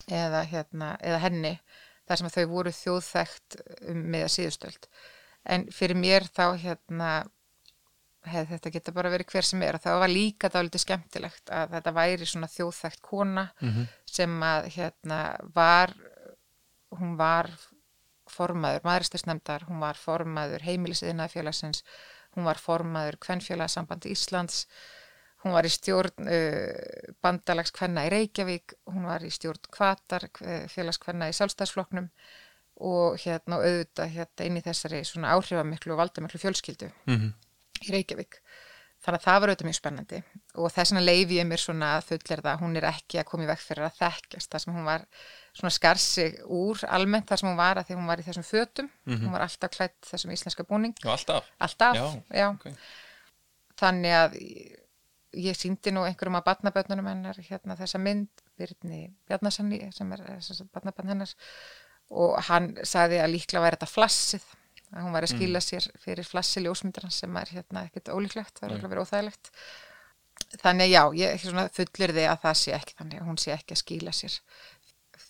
eða, 0.08 0.44
hérna, 0.50 0.94
eða 1.00 1.22
henni 1.24 1.54
þar 2.08 2.20
sem 2.20 2.32
þau 2.34 2.46
voru 2.50 2.72
þjóðþekkt 2.74 3.58
um, 3.90 4.04
með 4.14 4.26
síðustöld. 4.36 4.88
En 5.44 5.68
fyrir 5.72 5.96
mér 5.96 6.26
þá 6.28 6.56
hérna 6.60 7.10
hefði 8.26 8.52
þetta 8.56 8.70
geta 8.74 8.92
bara 8.92 9.10
verið 9.10 9.30
hver 9.32 9.46
sem 9.48 9.62
er. 9.62 9.74
Og 9.78 9.80
það 9.84 10.00
var 10.02 10.08
líka 10.12 10.48
dálítið 10.52 10.82
skemmtilegt 10.84 11.50
að 11.50 11.70
þetta 11.76 11.92
væri 11.96 12.26
svona 12.26 12.46
þjóðþægt 12.52 13.00
kona 13.02 13.50
Mhm. 13.60 13.86
sem 14.06 14.40
að 14.42 14.70
hérna 14.76 15.20
var 15.54 15.94
hún 16.92 17.16
var 17.16 17.50
formaður 18.30 18.84
maðuristisnefndar, 18.84 19.64
hún 19.68 19.80
var 19.80 19.94
formaður 19.98 20.62
heimilisiðnaði 20.62 21.32
félagsins 21.34 21.82
hún 22.36 22.44
var 22.44 22.58
formaður 22.62 23.16
kvennfélagsambandi 23.18 24.10
Íslands 24.14 24.66
hún 25.42 25.52
var 25.52 25.64
í 25.66 25.70
stjórn 25.72 26.28
uh, 26.28 27.14
bandalags 27.22 27.72
kvenna 27.72 28.04
í 28.06 28.10
Reykjavík 28.12 28.74
hún 28.92 29.06
var 29.08 29.24
í 29.26 29.30
stjórn 29.34 29.64
kvatar 29.72 30.28
félags 30.68 30.98
kvenna 31.02 31.28
í 31.30 31.34
sjálfstæðsfloknum 31.34 32.10
og 32.80 33.18
hérna 33.24 33.58
auðvitað 33.60 34.12
hérna 34.14 34.46
inn 34.46 34.56
í 34.60 34.62
þessari 34.64 35.02
svona 35.04 35.34
áhrifamiklu 35.34 35.92
og 35.92 35.98
valdamiklu 36.04 36.38
fjölskyldu. 36.40 36.90
Mm 37.06 37.32
í 37.86 37.94
Reykjavík. 37.94 38.40
Þannig 39.00 39.16
að 39.22 39.24
það 39.24 39.38
var 39.40 39.50
auðvitað 39.50 39.66
mjög 39.70 39.76
spennandi. 39.78 40.18
Og 40.60 40.72
þess 40.74 40.90
vegna 40.92 41.02
leiði 41.06 41.36
ég 41.38 41.46
mér 41.48 41.62
svona 41.62 41.86
að 41.96 42.08
fullir 42.10 42.42
það 42.44 42.50
að 42.52 42.58
hún 42.66 42.74
er 42.76 42.86
ekki 42.90 43.20
að 43.22 43.28
koma 43.30 43.46
í 43.46 43.48
vekk 43.48 43.62
fyrir 43.64 43.86
að 43.86 43.94
þekkjast 43.96 44.50
þar 44.52 44.62
sem 44.64 44.74
hún 44.76 44.84
var 44.90 45.06
svona 45.56 45.70
skar 45.72 46.00
sig 46.02 46.36
úr 46.44 46.82
almennt 46.84 47.30
þar 47.30 47.40
sem 47.40 47.48
hún 47.48 47.56
var 47.62 47.80
að 47.80 47.88
því 47.88 47.96
hún 47.96 48.10
var 48.12 48.20
í 48.20 48.26
þessum 48.26 48.44
fötum, 48.44 48.90
hún 49.08 49.32
var 49.32 49.46
alltaf 49.46 49.72
klætt 49.72 49.96
þessum 50.10 50.34
íslenska 50.36 50.66
búning, 50.68 50.92
og 51.06 51.14
alltaf. 51.14 51.48
Alltaf, 51.64 51.96
Já, 51.96 52.04
já. 52.42 52.50
ok. 52.52 52.68
Þannig 53.80 54.16
að 54.18 54.36
ég 55.40 55.56
síndi 55.56 55.94
nú 55.96 56.04
einhverjum 56.04 56.36
að 56.36 56.46
barnabötnunum 56.50 57.08
hennar 57.08 57.40
hérna 57.48 57.78
þessa 57.80 58.00
mynd, 58.02 58.28
Birni 58.60 59.06
Bjarnasanni 59.30 59.80
sem 59.96 60.12
er 60.12 60.26
barnabötn 60.74 61.08
hennar. 61.14 61.32
Og 62.10 62.36
hann 62.50 62.74
sagði 62.84 63.20
að 63.22 63.32
líklega 63.32 63.62
væri 63.64 63.78
þetta 63.78 63.88
flassið 63.94 64.44
að 64.90 65.06
hún 65.06 65.14
væri 65.14 65.28
að 65.28 65.34
skila 65.34 65.62
sér 65.64 65.86
fyrir 66.02 66.26
flassi 66.26 66.62
ljósmyndarna 66.64 67.12
sem 67.14 67.40
er 67.40 67.54
hérna 67.54 67.86
ekkert 67.86 68.12
ólíklegt, 68.12 68.58
það 68.58 68.66
er 68.66 68.74
örugglega 68.74 68.92
verið 68.94 69.06
óþægilegt. 69.06 69.50
Þannig 70.60 70.90
já, 70.90 71.02
ég 71.20 71.42
svona 71.44 71.66
fullir 71.74 72.14
þið 72.16 72.28
að 72.30 72.40
það 72.44 72.56
sé 72.60 72.76
ekki 72.76 72.96
þannig 72.98 73.20
að 73.20 73.28
hún 73.28 73.38
sé 73.38 73.52
ekki 73.54 73.76
að 73.76 73.82
skila 73.84 74.14
sér 74.16 74.38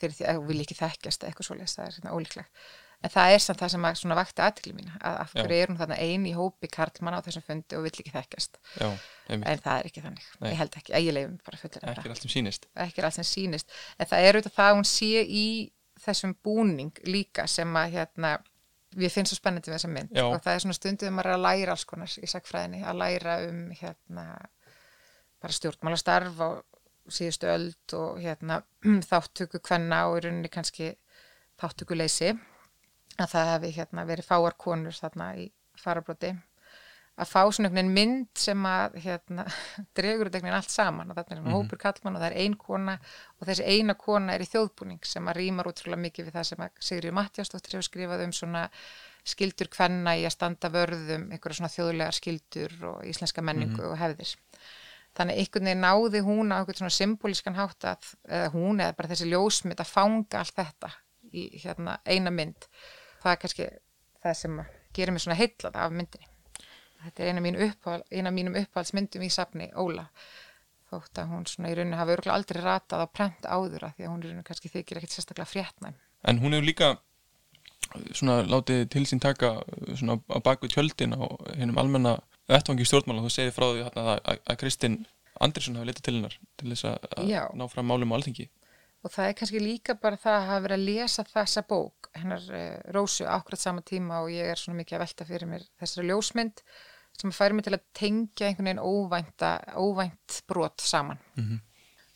fyrir 0.00 0.14
því 0.16 0.28
að 0.30 0.38
hún 0.38 0.46
vil 0.48 0.62
ekki 0.64 0.78
þekkjast 0.78 1.26
eitthvað 1.26 1.48
svoleiðis, 1.48 1.74
það 1.76 1.88
er 1.88 1.98
hérna 1.98 2.14
ólíklegt. 2.16 2.62
En 3.00 3.12
það 3.12 3.34
er 3.34 3.40
samt 3.40 3.60
það 3.62 3.70
sem 3.72 3.84
að 3.88 3.94
svona 3.96 4.16
vakti 4.18 4.42
aðtikli 4.44 4.74
mína, 4.76 4.98
að 5.00 5.14
af 5.22 5.30
hverju 5.32 5.56
er 5.56 5.70
hún 5.70 5.78
þarna 5.80 5.96
ein 6.04 6.24
í 6.28 6.32
hópi 6.36 6.68
karlmanna 6.68 7.20
á 7.20 7.24
þessum 7.24 7.44
fundi 7.46 7.78
og 7.78 7.86
vill 7.86 7.94
ekki 7.94 8.12
þekkjast. 8.12 8.58
Já, 8.76 8.88
En 9.30 9.62
það 9.64 9.72
er 9.78 9.88
ekki 9.88 10.02
þannig. 10.04 10.26
Nei. 10.40 10.48
Ég 10.50 10.58
held 10.60 10.76
ekki, 10.80 10.94
leifum 11.16 11.38
bara 11.46 11.60
allt 12.12 12.24
sem 12.26 12.34
sýnist 12.34 12.68
ekki 12.84 13.00
er 13.00 13.08
allt 13.08 13.16
sem 13.16 13.28
sýnist 13.30 13.72
við 18.96 19.12
finnst 19.14 19.32
svo 19.32 19.38
spennandi 19.38 19.70
við 19.70 19.76
þessa 19.76 19.92
mynd 19.92 20.16
Já. 20.16 20.24
og 20.26 20.40
það 20.42 20.54
er 20.54 20.64
svona 20.64 21.10
maður 21.14 21.30
er 21.30 21.36
að 21.36 21.44
læra 21.46 21.74
alls 21.76 21.86
konar 21.86 22.16
í 22.18 22.30
sagfræðinni, 22.30 22.82
að 22.82 23.00
læra 23.02 23.36
um 23.46 23.60
hérna 23.78 24.24
bara 25.40 25.56
stjórnmálastarf 25.56 26.42
á 26.42 26.48
síðustu 27.10 27.50
öld 27.50 27.94
og 27.96 28.20
hérna 28.22 28.60
þáttöku 29.10 29.62
kvenna 29.62 30.04
og 30.10 30.18
í 30.18 30.24
rauninni 30.26 30.50
kannski 30.52 30.92
þáttökuleysi 31.60 32.34
að 33.20 33.32
það 33.32 33.50
hefði 33.54 33.72
hérna 33.78 34.06
verið 34.08 34.30
fáar 34.30 34.56
konur 34.58 34.96
þarna 34.96 35.32
í 35.40 35.50
farabroti 35.80 36.34
að 37.20 37.28
fá 37.28 37.40
svona 37.52 37.68
einhvern 37.68 37.92
mynd 37.92 38.40
sem 38.40 38.66
að 38.66 38.96
hérna, 39.04 39.44
dregur 39.98 40.30
einhvern 40.30 40.46
veginn 40.46 40.56
allt 40.56 40.72
saman 40.72 41.12
og 41.12 41.18
þarna 41.18 41.36
er 41.36 41.42
mm 41.42 41.54
hópur 41.54 41.80
kallmann 41.80 42.16
og 42.16 42.22
það 42.22 42.30
er 42.30 42.38
ein 42.44 42.56
kona 42.60 42.96
og 43.38 43.48
þessi 43.48 43.66
eina 43.66 43.96
kona 43.98 44.34
er 44.34 44.44
í 44.44 44.48
þjóðbúning 44.50 45.06
sem 45.06 45.28
að 45.28 45.40
rýmar 45.40 45.68
útrúlega 45.70 46.04
mikið 46.06 46.28
við 46.28 46.36
það 46.38 46.46
sem 46.50 46.64
að 46.64 46.84
Sigriður 46.88 47.16
Mattiastóttir 47.18 47.76
hefur 47.76 47.88
skrifað 47.88 48.24
um 48.26 48.34
svona 48.36 48.68
skildur 49.26 49.68
kvenna 49.72 50.14
í 50.16 50.24
að 50.24 50.36
standa 50.36 50.70
vörðum 50.72 51.26
einhverja 51.30 51.58
svona 51.58 51.72
þjóðlegar 51.74 52.16
skildur 52.16 52.76
og 52.92 53.02
íslenska 53.10 53.44
menningu 53.44 53.84
og 53.90 53.98
hefðir. 54.00 54.32
Þannig 55.18 55.42
einhvern 55.42 55.68
veginn 55.68 55.84
náði 55.84 56.24
hún 56.24 56.54
á 56.54 56.60
einhvern 56.60 56.80
svona 56.80 56.94
symbolískan 56.94 57.58
hátt 57.58 57.88
að, 57.90 58.10
eða 58.30 58.50
hún 58.54 58.80
eða 58.80 58.96
bara 58.96 59.10
þessi 59.12 59.30
ljósmynd 59.32 59.82
að 59.82 59.92
fanga 59.92 60.40
allt 60.40 60.56
þetta 60.56 60.92
í 61.34 61.46
hérna 61.60 61.98
eina 62.06 62.32
mynd. 62.32 62.68
Það 63.20 63.32
er 63.32 63.40
kannski 63.44 63.70
það 64.22 64.36
sem 64.40 64.60
gerir 64.96 65.14
mig 65.14 65.24
svona 65.24 65.40
heitlað 65.40 65.80
af 65.82 65.94
myndinni. 65.94 66.29
Þetta 67.04 67.24
er 67.24 67.32
eina, 67.32 67.42
mín 67.44 67.58
uppáhald, 67.66 68.06
eina 68.12 68.32
mínum 68.34 68.56
uppáhaldsmyndum 68.60 69.24
í 69.24 69.30
safni 69.32 69.70
Óla. 69.80 70.06
Þótt 70.90 71.20
að 71.22 71.30
hún 71.30 71.46
svona 71.46 71.70
í 71.70 71.76
rauninni 71.78 71.98
hafi 71.98 72.16
örgulega 72.16 72.36
aldrei 72.36 72.62
ratað 72.64 73.04
á 73.04 73.06
prent 73.14 73.46
áður 73.46 73.86
að 73.88 73.94
því 73.96 74.06
að 74.06 74.10
hún 74.10 74.24
í 74.24 74.26
rauninni 74.28 74.48
kannski 74.48 74.72
þykir 74.72 75.00
ekkit 75.00 75.14
sérstaklega 75.14 75.52
fréttnæm. 75.52 75.96
En 76.28 76.42
hún 76.42 76.56
hefur 76.56 76.66
líka 76.66 76.90
svona 78.14 78.40
látið 78.46 78.84
til 78.92 79.04
sín 79.08 79.22
taka 79.22 79.54
svona 79.98 80.18
á 80.30 80.38
baku 80.44 80.68
tjöldin 80.70 81.16
á 81.16 81.24
hennum 81.58 81.78
almenna 81.80 82.18
vettvangi 82.50 82.86
stjórnmála 82.86 83.24
þú 83.24 83.32
segir 83.34 83.54
frá 83.54 83.66
því 83.70 83.86
að, 83.88 83.98
að, 84.02 84.40
að 84.44 84.60
Kristinn 84.62 85.00
Andersson 85.40 85.78
hafi 85.78 85.90
litið 85.90 86.06
til 86.06 86.16
hennar 86.16 86.36
til 86.60 86.72
þess 86.72 86.88
að, 86.90 87.28
Já. 87.30 87.42
ná 87.56 87.66
fram 87.70 87.90
málum 87.90 88.14
á 88.14 88.16
alþingi 88.18 88.50
Og 89.00 89.08
það 89.08 89.30
er 89.30 89.36
kannski 89.38 89.60
líka 89.64 89.94
bara 89.96 90.18
það 90.20 90.34
að 90.36 90.46
hafa 90.50 90.62
verið 90.66 90.76
að 90.76 90.88
lesa 90.90 91.22
þessa 91.24 91.60
bók, 91.64 92.10
hennar 92.20 92.42
uh, 92.52 92.80
Rósu 92.92 93.24
akkurat 93.24 93.62
sama 93.62 93.80
tíma 93.80 94.18
og 94.20 94.28
ég 94.34 94.50
er 94.52 94.60
svona 94.60 94.82
mikið 94.82 94.98
að 94.98 95.04
velta 95.06 95.26
fyrir 95.30 95.48
mér 95.48 95.64
þessari 95.80 96.10
ljósmynd 96.10 96.60
sem 97.20 97.32
færi 97.36 97.54
mig 97.56 97.64
til 97.66 97.76
að 97.76 97.84
tengja 97.96 98.48
einhvern 98.48 98.68
veginn 98.70 98.82
óvænta, 98.84 99.50
óvænt 99.76 100.40
brot 100.48 100.80
saman. 100.80 101.18
Mhm. 101.36 101.60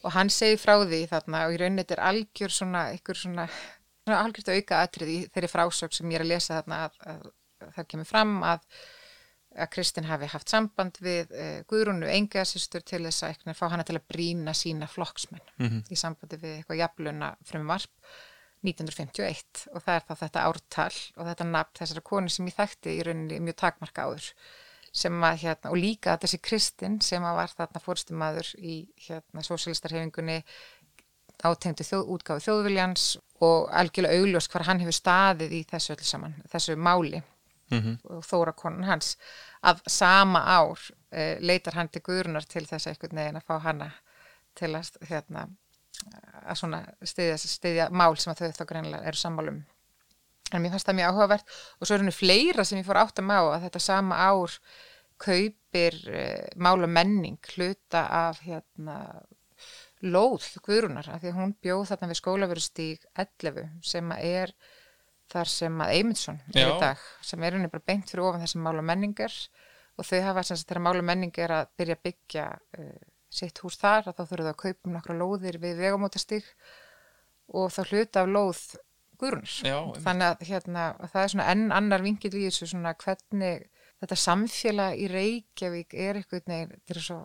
Og 0.05 0.13
hann 0.13 0.29
segi 0.29 0.59
frá 0.61 0.75
því 0.85 0.99
þarna 1.09 1.47
og 1.47 1.55
í 1.55 1.61
rauninni 1.63 1.85
þetta 1.85 1.97
er 1.97 2.05
algjör 2.11 2.53
svona, 2.53 2.83
einhver 2.93 3.17
svona, 3.17 3.47
svona 4.05 4.19
algjört 4.25 4.51
auka 4.53 4.83
atrið 4.85 5.09
í 5.15 5.21
þeirri 5.33 5.49
frásög 5.49 5.95
sem 5.97 6.11
ég 6.13 6.19
er 6.21 6.25
að 6.27 6.33
lesa 6.35 6.59
þarna 6.59 6.83
að, 6.89 6.99
að, 7.15 7.31
að 7.65 7.73
það 7.79 7.89
kemur 7.95 8.11
fram 8.11 8.35
að 8.45 8.67
að 9.55 9.69
Kristinn 9.71 10.09
hafi 10.11 10.27
haft 10.27 10.51
samband 10.51 10.97
við 10.99 11.31
uh, 11.31 11.61
Guðrúnu 11.71 12.09
Engasistur 12.11 12.83
til 12.83 13.05
þess 13.07 13.23
að 13.23 13.29
eitthvað, 13.37 13.55
fá 13.61 13.69
hana 13.71 13.85
til 13.87 13.95
að 14.01 14.07
brína 14.11 14.51
sína 14.53 14.89
flokksmenn 14.91 15.45
Mhm. 15.63 15.85
í 15.89 15.97
sambandi 15.97 16.37
við 16.43 16.57
eitthvað 16.59 16.81
jafluna 16.83 17.29
frumvarp 17.47 17.91
1951 18.65 19.69
og 19.75 19.83
það 19.85 19.95
er 19.99 20.05
þá 20.09 20.15
þetta 20.25 20.45
ártal 20.49 20.97
og 21.21 21.27
þetta 21.29 21.47
nafn 21.53 21.79
þessara 21.81 22.03
konu 22.11 22.33
sem 22.33 22.49
ég 22.49 22.57
þekkti 22.59 22.95
í 22.99 23.03
rauninni 23.07 23.41
mjög 23.45 23.57
takmarka 23.63 24.07
áður 24.09 24.29
sem 24.95 25.27
að 25.27 25.41
hérna, 25.43 25.73
og 25.73 25.81
líka 25.81 26.15
þessi 26.23 26.39
Kristinn 26.45 27.01
sem 27.03 27.25
að 27.27 27.39
var 27.41 27.53
þarna 27.59 27.83
fórstumadur 27.83 28.51
í 28.63 28.77
hérna 29.09 29.43
sósialistarhefingunni 29.43 30.39
átengdu 31.45 31.85
þjóð, 31.85 32.11
útgáfu 32.15 32.45
þjóðviljans 32.47 33.07
og 33.45 33.69
algjörlega 33.75 34.21
augljós 34.21 34.49
hvar 34.53 34.67
hann 34.69 34.81
hefur 34.85 34.97
staðið 34.97 35.57
í 35.59 35.63
þessu 35.71 35.95
öllu 35.97 36.07
saman, 36.09 36.37
þessu 36.53 36.77
máli 36.79 37.21
mm 37.73 37.99
og 38.05 38.25
þóra 38.25 38.53
konan 38.53 38.85
hans. 38.85 39.17
Að 39.63 39.83
sama 39.91 40.45
ár 40.45 40.79
uh, 40.79 41.37
leitar 41.41 41.75
hann 41.75 41.89
til 41.89 42.03
Guðrunar 42.05 42.45
til 42.47 42.67
þess 42.67 42.87
að 42.87 42.95
einhvern 42.95 43.21
veginn 43.21 43.41
að 43.41 43.47
fá 43.49 43.59
hana 43.65 43.91
til 44.55 44.75
að 44.77 44.91
hérna, 45.09 45.49
að 46.45 46.59
svona 46.61 46.83
stiðja, 47.03 47.39
stiðja 47.39 47.89
mál 47.91 48.17
sem 48.17 48.31
að 48.33 48.45
þau 48.45 48.59
þá 48.59 48.65
greinlega 48.69 49.09
eru 49.09 49.17
sammálum 49.19 49.63
en 50.57 50.65
mér 50.65 50.75
fannst 50.75 50.89
það 50.89 50.99
mjög 51.01 51.13
áhugavert. 51.13 51.55
Og 51.79 51.87
svo 51.87 51.97
er 51.97 52.05
henni 52.05 52.15
fleira 52.15 52.67
sem 52.67 52.81
ég 52.81 52.89
fór 52.89 53.01
átt 53.03 53.21
að 53.23 53.29
má 53.31 53.39
að 53.41 53.67
þetta 53.67 53.83
sama 53.83 54.19
ár 54.31 54.59
kaupir 55.25 55.99
uh, 56.11 56.47
mála 56.57 56.91
menning 56.91 57.53
hluta 57.55 58.07
af 58.29 58.43
hérna 58.45 58.99
lóð 60.05 60.47
Guðrúnar 60.65 61.09
af 61.09 61.23
því 61.23 61.31
að 61.31 61.39
hún 61.39 61.53
bjóð 61.65 61.85
þarna 61.91 62.09
við 62.11 62.21
skólaverustík 62.21 63.07
11 63.15 63.69
sem 63.87 64.11
að 64.13 64.27
er 64.29 64.55
þar 65.33 65.51
sem 65.51 65.81
að 65.81 65.93
Eymundsson 65.97 66.41
er 66.53 66.69
í 66.69 66.81
dag 66.83 67.05
sem 67.25 67.45
er 67.47 67.57
henni 67.57 67.71
bara 67.73 67.87
beint 67.89 68.11
fyrir 68.11 68.27
ofan 68.27 68.45
þessum 68.45 68.67
mála 68.67 68.85
menningar 68.85 69.35
og 69.97 70.09
þau 70.09 70.21
hafa 70.27 70.45
sem 70.45 70.59
sagt 70.59 70.73
þegar 70.73 70.85
mála 70.89 71.05
menning 71.07 71.39
er 71.41 71.55
að 71.61 71.71
byrja 71.79 71.97
að 71.97 72.05
byggja 72.09 72.47
uh, 72.53 73.05
sitt 73.35 73.61
hús 73.65 73.79
þar 73.81 74.11
að 74.11 74.19
þá 74.19 74.25
þurfum 74.25 74.49
þau 74.49 74.53
að 74.53 74.63
kaupa 74.65 74.89
um 74.89 74.97
nokkra 74.99 75.19
lóðir 75.19 75.61
við 75.63 75.81
vegamótastík 75.81 76.51
og 77.55 77.73
þá 77.73 77.81
hluta 77.89 78.25
af 78.25 78.31
lóð 78.35 78.65
Einmitt. 79.85 80.03
þannig 80.05 80.31
að 80.31 80.45
hérna, 80.49 80.85
það 81.13 81.23
er 81.23 81.33
svona 81.35 81.49
enn 81.53 81.65
annar 81.75 82.05
vingil 82.05 82.33
í 82.35 82.45
þessu 82.49 82.71
svona 82.73 82.95
hvernig 83.01 83.67
þetta 84.03 84.21
samfélag 84.21 85.01
í 85.01 85.09
Reykjavík 85.13 85.95
er 85.95 86.21
eitthvað 86.21 86.51
neginn, 86.51 86.75
þetta 86.75 86.97
er 86.97 87.07
svo 87.07 87.21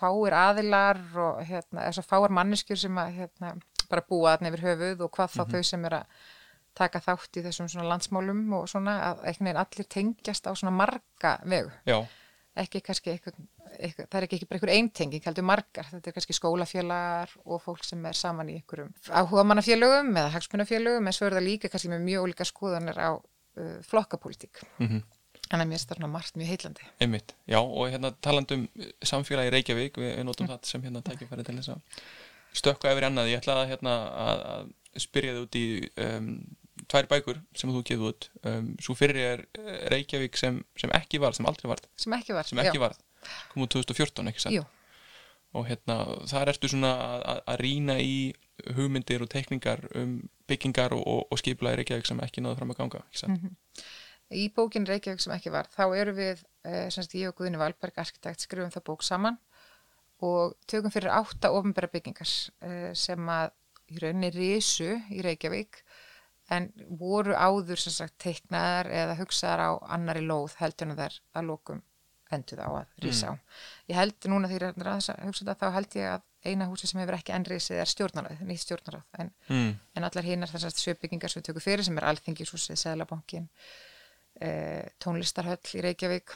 fáir 0.00 0.36
aðilar 0.36 1.00
og 1.18 1.40
hérna, 1.48 1.86
er 1.86 1.96
svo 1.96 2.04
fáir 2.06 2.34
manneskjur 2.34 2.78
sem 2.78 3.00
að 3.00 3.16
hérna, 3.20 3.54
bara 3.90 4.06
búa 4.06 4.36
þarna 4.36 4.52
yfir 4.52 4.66
höfuð 4.68 5.06
og 5.06 5.16
hvað 5.16 5.34
þá 5.34 5.42
þau 5.54 5.62
sem 5.66 5.88
er 5.88 5.98
að 6.02 6.20
taka 6.78 7.00
þátt 7.02 7.40
í 7.40 7.44
þessum 7.44 7.68
svona 7.70 7.88
landsmálum 7.90 8.44
og 8.54 8.68
svona 8.70 8.96
að 9.08 9.24
einhvern 9.26 9.48
veginn 9.48 9.62
allir 9.64 9.88
tengjast 9.90 10.46
á 10.46 10.52
svona 10.54 10.74
marga 10.74 11.32
vegu. 11.42 11.72
Já, 11.88 11.98
ekki 12.58 12.80
kannski 12.82 13.12
eitthvað, 13.12 13.36
eitthvað, 13.78 14.08
það 14.10 14.18
er 14.18 14.26
ekki, 14.26 14.38
ekki 14.38 14.48
bara 14.48 14.58
einhver 14.58 14.72
eintenging, 14.74 15.22
heldur 15.26 15.46
margar, 15.46 15.86
þetta 15.92 16.10
er 16.10 16.16
kannski 16.16 16.36
skólafélagar 16.36 17.34
og 17.44 17.62
fólk 17.62 17.86
sem 17.86 18.02
er 18.10 18.18
saman 18.18 18.50
í 18.50 18.56
einhverjum 18.58 18.90
áhugamannafélögum 19.06 20.10
eða 20.16 20.32
hagsmunafélögum 20.34 21.06
en 21.06 21.16
svo 21.16 21.28
er 21.28 21.38
það 21.38 21.46
líka 21.46 21.70
kannski 21.70 21.92
með 21.92 22.04
mjög 22.08 22.26
ólíka 22.26 22.48
skoðanir 22.48 22.98
á 22.98 23.10
uh, 23.14 23.78
flokkapólitík. 23.86 24.62
mhm. 24.82 25.06
Þannig 25.50 25.64
að 25.64 25.70
mér 25.70 25.80
er 25.80 25.82
þetta 25.90 26.08
margt 26.10 26.36
mjög 26.38 26.50
heillandi. 26.52 26.84
Einmitt, 27.02 27.32
já 27.50 27.58
og 27.58 27.88
hérna 27.90 28.12
talandum 28.22 28.68
samfélagi 29.02 29.50
Reykjavík, 29.50 29.96
við, 29.98 30.12
við 30.20 30.26
notum 30.28 30.46
það 30.46 30.68
sem 30.68 30.84
hérna 30.84 31.02
tækifæri 31.02 31.42
til 31.42 31.56
þess 31.56 31.72
að 31.72 32.04
stökka 32.60 32.92
yfir 32.92 33.08
annað, 33.08 33.32
ég 33.32 33.42
ætla 33.42 33.56
að 33.58 33.72
hérna 33.72 33.94
að, 34.20 34.44
að 34.52 35.02
spyrja 35.02 35.34
þið 35.34 35.42
út 35.42 35.58
í 35.58 35.64
um, 36.06 36.28
tvær 36.90 37.06
bækur 37.10 37.38
sem 37.56 37.70
þú 37.72 37.80
gefið 37.86 38.04
út. 38.10 38.28
Um, 38.46 38.72
svo 38.82 38.96
fyrir 38.98 39.20
er 39.22 39.44
eh, 39.60 39.86
Reykjavík 39.94 40.36
sem, 40.40 40.58
sem 40.80 40.90
ekki 40.98 41.20
var, 41.22 41.36
sem 41.38 41.46
aldrei 41.48 41.70
var 41.70 41.80
Sem 42.00 42.12
ekki 42.18 42.34
var. 42.36 42.48
sem 42.50 42.58
ekki 42.64 42.82
var, 42.82 42.96
kom 43.52 43.64
út 43.66 43.72
2014 43.76 44.30
ekki 44.32 44.54
Jú, 44.58 44.64
og 45.54 45.66
hérna 45.70 45.96
þar 46.30 46.52
ertu 46.52 46.68
svona 46.70 46.90
að, 46.94 47.24
að- 47.34 47.42
að 47.54 47.60
rýna 47.64 47.96
í 48.02 48.14
hugmyndir 48.76 49.22
og 49.24 49.30
teikningar 49.32 49.80
um 49.96 50.18
byggingar 50.50 50.92
og, 50.94 51.02
og, 51.08 51.22
og 51.32 51.40
skipulagi 51.40 51.80
Reykjavík 51.80 52.06
sem 52.10 52.20
ekki 52.26 52.42
náðu 52.44 52.58
fram 52.60 52.74
að 52.74 52.80
ganga 52.82 53.00
ekki 53.06 53.22
satt? 53.22 53.84
Í 54.30 54.44
bókin 54.54 54.84
Reykjavík 54.86 55.22
sem 55.24 55.32
ekki 55.34 55.50
var, 55.50 55.66
þá 55.74 55.84
eru 55.98 56.12
við, 56.14 56.42
eh, 56.68 56.84
sem 56.92 57.02
sagt 57.02 57.16
ég 57.18 57.32
og 57.32 57.38
Guðni 57.40 57.58
Valberg, 57.58 57.96
arkitekt, 57.98 58.44
skrifum 58.44 58.70
það 58.70 58.84
bók 58.90 59.02
saman 59.06 59.38
og 60.22 60.52
tökum 60.70 60.92
fyrir 60.92 61.10
átta 61.16 61.50
ofinbæra 61.56 61.88
byggingar 61.90 62.28
eh, 62.62 62.90
sem 62.94 63.30
að 63.32 63.50
í 63.90 63.98
rauninni 64.04 64.28
risu 64.36 64.92
í 65.10 65.22
Reykjavík 65.24 65.80
en 66.50 66.70
voru 66.98 67.36
áður 67.36 67.80
sem 67.80 67.94
sagt 67.94 68.16
teiknaðar 68.22 68.90
eða 69.02 69.18
hugsaðar 69.20 69.62
á 69.62 69.70
annari 69.96 70.24
lóð 70.26 70.56
heldur 70.58 70.90
en 70.90 70.98
þær 70.98 71.20
að 71.38 71.48
lokum 71.50 71.84
enduð 72.30 72.62
á 72.62 72.68
að 72.70 72.90
risa 73.04 73.32
á. 73.32 73.34
Ég 73.90 73.98
held 73.98 74.28
núna 74.30 74.50
þegar 74.50 74.74
ég 74.78 75.24
hugsa 75.26 75.46
þetta 75.46 75.56
þá 75.58 75.76
held 75.78 75.96
ég 75.98 76.12
að 76.14 76.26
eina 76.50 76.68
húsi 76.70 76.88
sem 76.88 77.00
hefur 77.02 77.18
ekki 77.18 77.34
enn 77.36 77.44
risið 77.44 77.82
er 77.82 77.90
stjórnaráð, 77.90 78.42
nýtt 78.48 78.62
stjórnaráð 78.64 79.18
en, 79.20 79.32
mm. 79.50 79.72
en 79.98 80.06
allar 80.06 80.26
hinnar 80.26 80.52
þessar 80.52 80.76
sjöbyggingar 80.78 81.32
sem 81.32 81.42
við 81.42 81.50
tökum 81.50 81.64
fyrir 81.64 81.84
sem 81.84 81.98
er 82.00 82.06
Alþingishúsið, 82.08 82.78
Sæðlabankin 82.80 83.48
eh, 84.40 84.86
tónlistarhöll 85.02 85.74
í 85.76 85.84
Reykjavík 85.84 86.32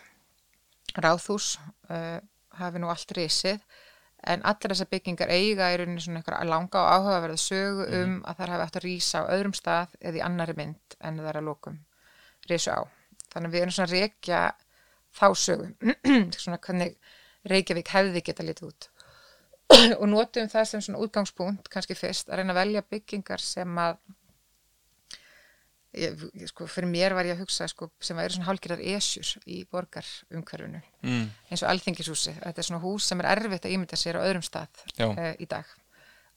Ráðhús 0.98 1.55
eh, 1.88 2.20
hafi 2.59 2.83
nú 2.83 2.92
allt 2.92 3.16
risið 3.16 3.62
en 4.27 4.45
allir 4.49 4.73
þessar 4.73 4.91
byggingar 4.91 5.33
eiga 5.33 5.71
í 5.73 5.79
rauninni 5.81 6.03
svona 6.03 6.21
einhverja 6.21 6.49
langa 6.49 6.83
og 6.83 6.93
áhugaverða 6.95 7.41
sögu 7.41 7.89
um 8.01 8.15
að 8.25 8.41
þær 8.41 8.53
hafi 8.55 8.67
átt 8.67 8.79
að 8.79 8.87
rísa 8.87 9.23
á 9.25 9.33
öðrum 9.37 9.57
stað 9.57 9.97
eða 10.01 10.21
í 10.21 10.25
annari 10.25 10.57
mynd 10.59 10.97
en 11.01 11.21
það 11.21 11.31
er 11.33 11.41
að 11.41 11.49
lokum 11.49 11.79
risu 12.49 12.75
á. 12.75 12.81
Þannig 13.35 13.49
að 13.49 13.55
við 13.55 13.65
erum 13.65 13.77
svona 13.77 13.91
að 13.91 13.95
rekja 13.99 14.41
þá 15.15 15.27
sögu. 15.45 15.69
Svona 16.43 16.61
hvernig 16.63 16.99
Reykjavík 17.51 17.93
hefði 17.93 18.23
geta 18.25 18.47
litið 18.47 18.69
út. 18.71 18.89
Og 20.01 20.07
notum 20.11 20.51
það 20.53 20.69
sem 20.71 20.85
svona 20.85 21.01
útgangspunkt 21.05 21.71
kannski 21.73 21.97
fyrst 21.99 22.31
að 22.31 22.41
reyna 22.41 22.55
að 22.55 22.61
velja 22.63 22.85
byggingar 22.95 23.43
sem 23.43 23.81
að 23.81 23.99
ég, 25.94 26.24
sko, 26.50 26.66
fyrir 26.70 26.88
mér 26.90 27.14
var 27.16 27.28
ég 27.28 27.37
að 27.37 27.44
hugsa 27.44 27.68
sko, 27.70 27.90
sem 28.02 28.18
að 28.18 28.28
eru 28.28 28.37
svona 28.37 28.48
hálgirar 28.48 28.83
esjur 28.94 29.30
í 29.46 29.62
borgar 29.70 30.07
umhverfinu 30.35 30.83
Mm. 31.04 31.26
eins 31.50 31.62
og 31.62 31.68
alþingishúsi, 31.68 32.33
þetta 32.40 32.62
er 32.62 32.64
svona 32.64 32.80
hús 32.80 33.04
sem 33.04 33.20
er 33.20 33.26
erfitt 33.35 33.66
að 33.66 33.74
ímynda 33.76 33.96
sér 34.00 34.16
á 34.16 34.24
öðrum 34.24 34.42
stað 34.46 34.85
uh, 35.20 35.35
í 35.37 35.46
dag. 35.46 35.64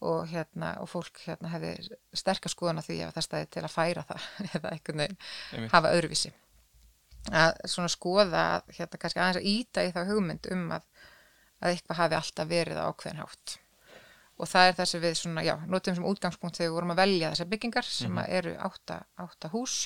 Og, 0.03 0.27
hérna, 0.29 0.73
og 0.83 0.89
fólk 0.91 1.21
hérna, 1.23 1.49
hefði 1.53 1.71
sterkar 2.13 2.51
skoðan 2.51 2.77
á 2.77 2.85
því 2.85 2.97
að 3.05 3.13
það 3.15 3.25
stæði 3.25 3.47
til 3.55 3.63
að 3.63 3.71
færa 3.73 4.03
það 4.09 4.25
eða 4.57 4.73
einhvern 4.75 5.03
veginn 5.05 5.69
hafa 5.71 5.93
öðruvísi. 5.95 6.33
Að 7.31 7.53
svona 7.65 7.89
skoða 7.89 8.43
hérna 8.75 8.99
kannski 9.01 9.19
aðeins 9.23 9.39
að 9.39 9.47
íta 9.53 9.85
í 9.87 9.93
þá 9.95 10.01
hugmynd 10.11 10.51
um 10.51 10.67
að, 10.75 10.83
að 11.63 11.71
eitthvað 11.71 12.01
hafi 12.03 12.19
alltaf 12.19 12.51
verið 12.51 12.77
á 12.77 12.87
ákveðin 12.91 13.23
hátt 13.23 13.57
og 14.37 14.47
það 14.51 14.67
er 14.69 14.75
það 14.77 14.89
sem 14.91 15.01
við 15.01 15.15
svona, 15.17 15.43
já, 15.47 15.55
notum 15.67 15.95
sem 15.97 16.05
útgangspunkt 16.11 16.57
þegar 16.59 16.69
við 16.69 16.75
vorum 16.77 16.93
að 16.93 16.99
velja 17.01 17.31
þessar 17.33 17.49
byggingar 17.53 17.87
sem 17.89 18.19
að 18.21 18.33
eru 18.39 18.53
átta, 18.67 18.99
átta 19.25 19.49
hús. 19.53 19.77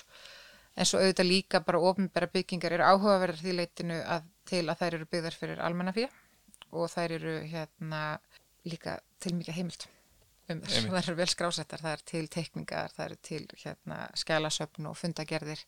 En 0.80 0.88
svo 0.88 1.00
auðvitað 1.02 1.28
líka 1.28 1.60
bara 1.68 1.80
ofnbæra 1.92 2.28
byggingar 2.32 2.76
eru 2.78 2.84
áhugaverðar 2.88 3.40
því 3.44 3.56
leitinu 3.58 3.98
að, 4.08 4.28
til 4.48 4.66
að 4.72 4.78
þær 4.84 4.98
eru 5.00 5.08
byggðar 5.12 5.36
fyrir 5.40 5.64
almennafí 5.68 6.06
og 6.72 6.86
þær 6.94 7.16
eru 7.18 7.34
hérna 7.52 8.04
líka 8.68 9.00
til 9.20 9.34
mikið 9.36 9.58
heimild 9.58 9.88
um 10.52 10.62
þess, 10.64 10.78
Einmitt. 10.78 10.92
þær 10.96 11.08
eru 11.12 11.16
vel 11.20 11.28
skrásettar 11.32 11.82
það 11.84 11.94
er 11.98 12.02
til 12.12 12.24
teikningar, 12.32 12.92
það 12.96 13.06
eru 13.06 13.18
til 13.28 13.42
hérna 13.64 13.98
skælasöfn 14.20 14.88
og 14.90 14.96
fundagerðir 15.00 15.62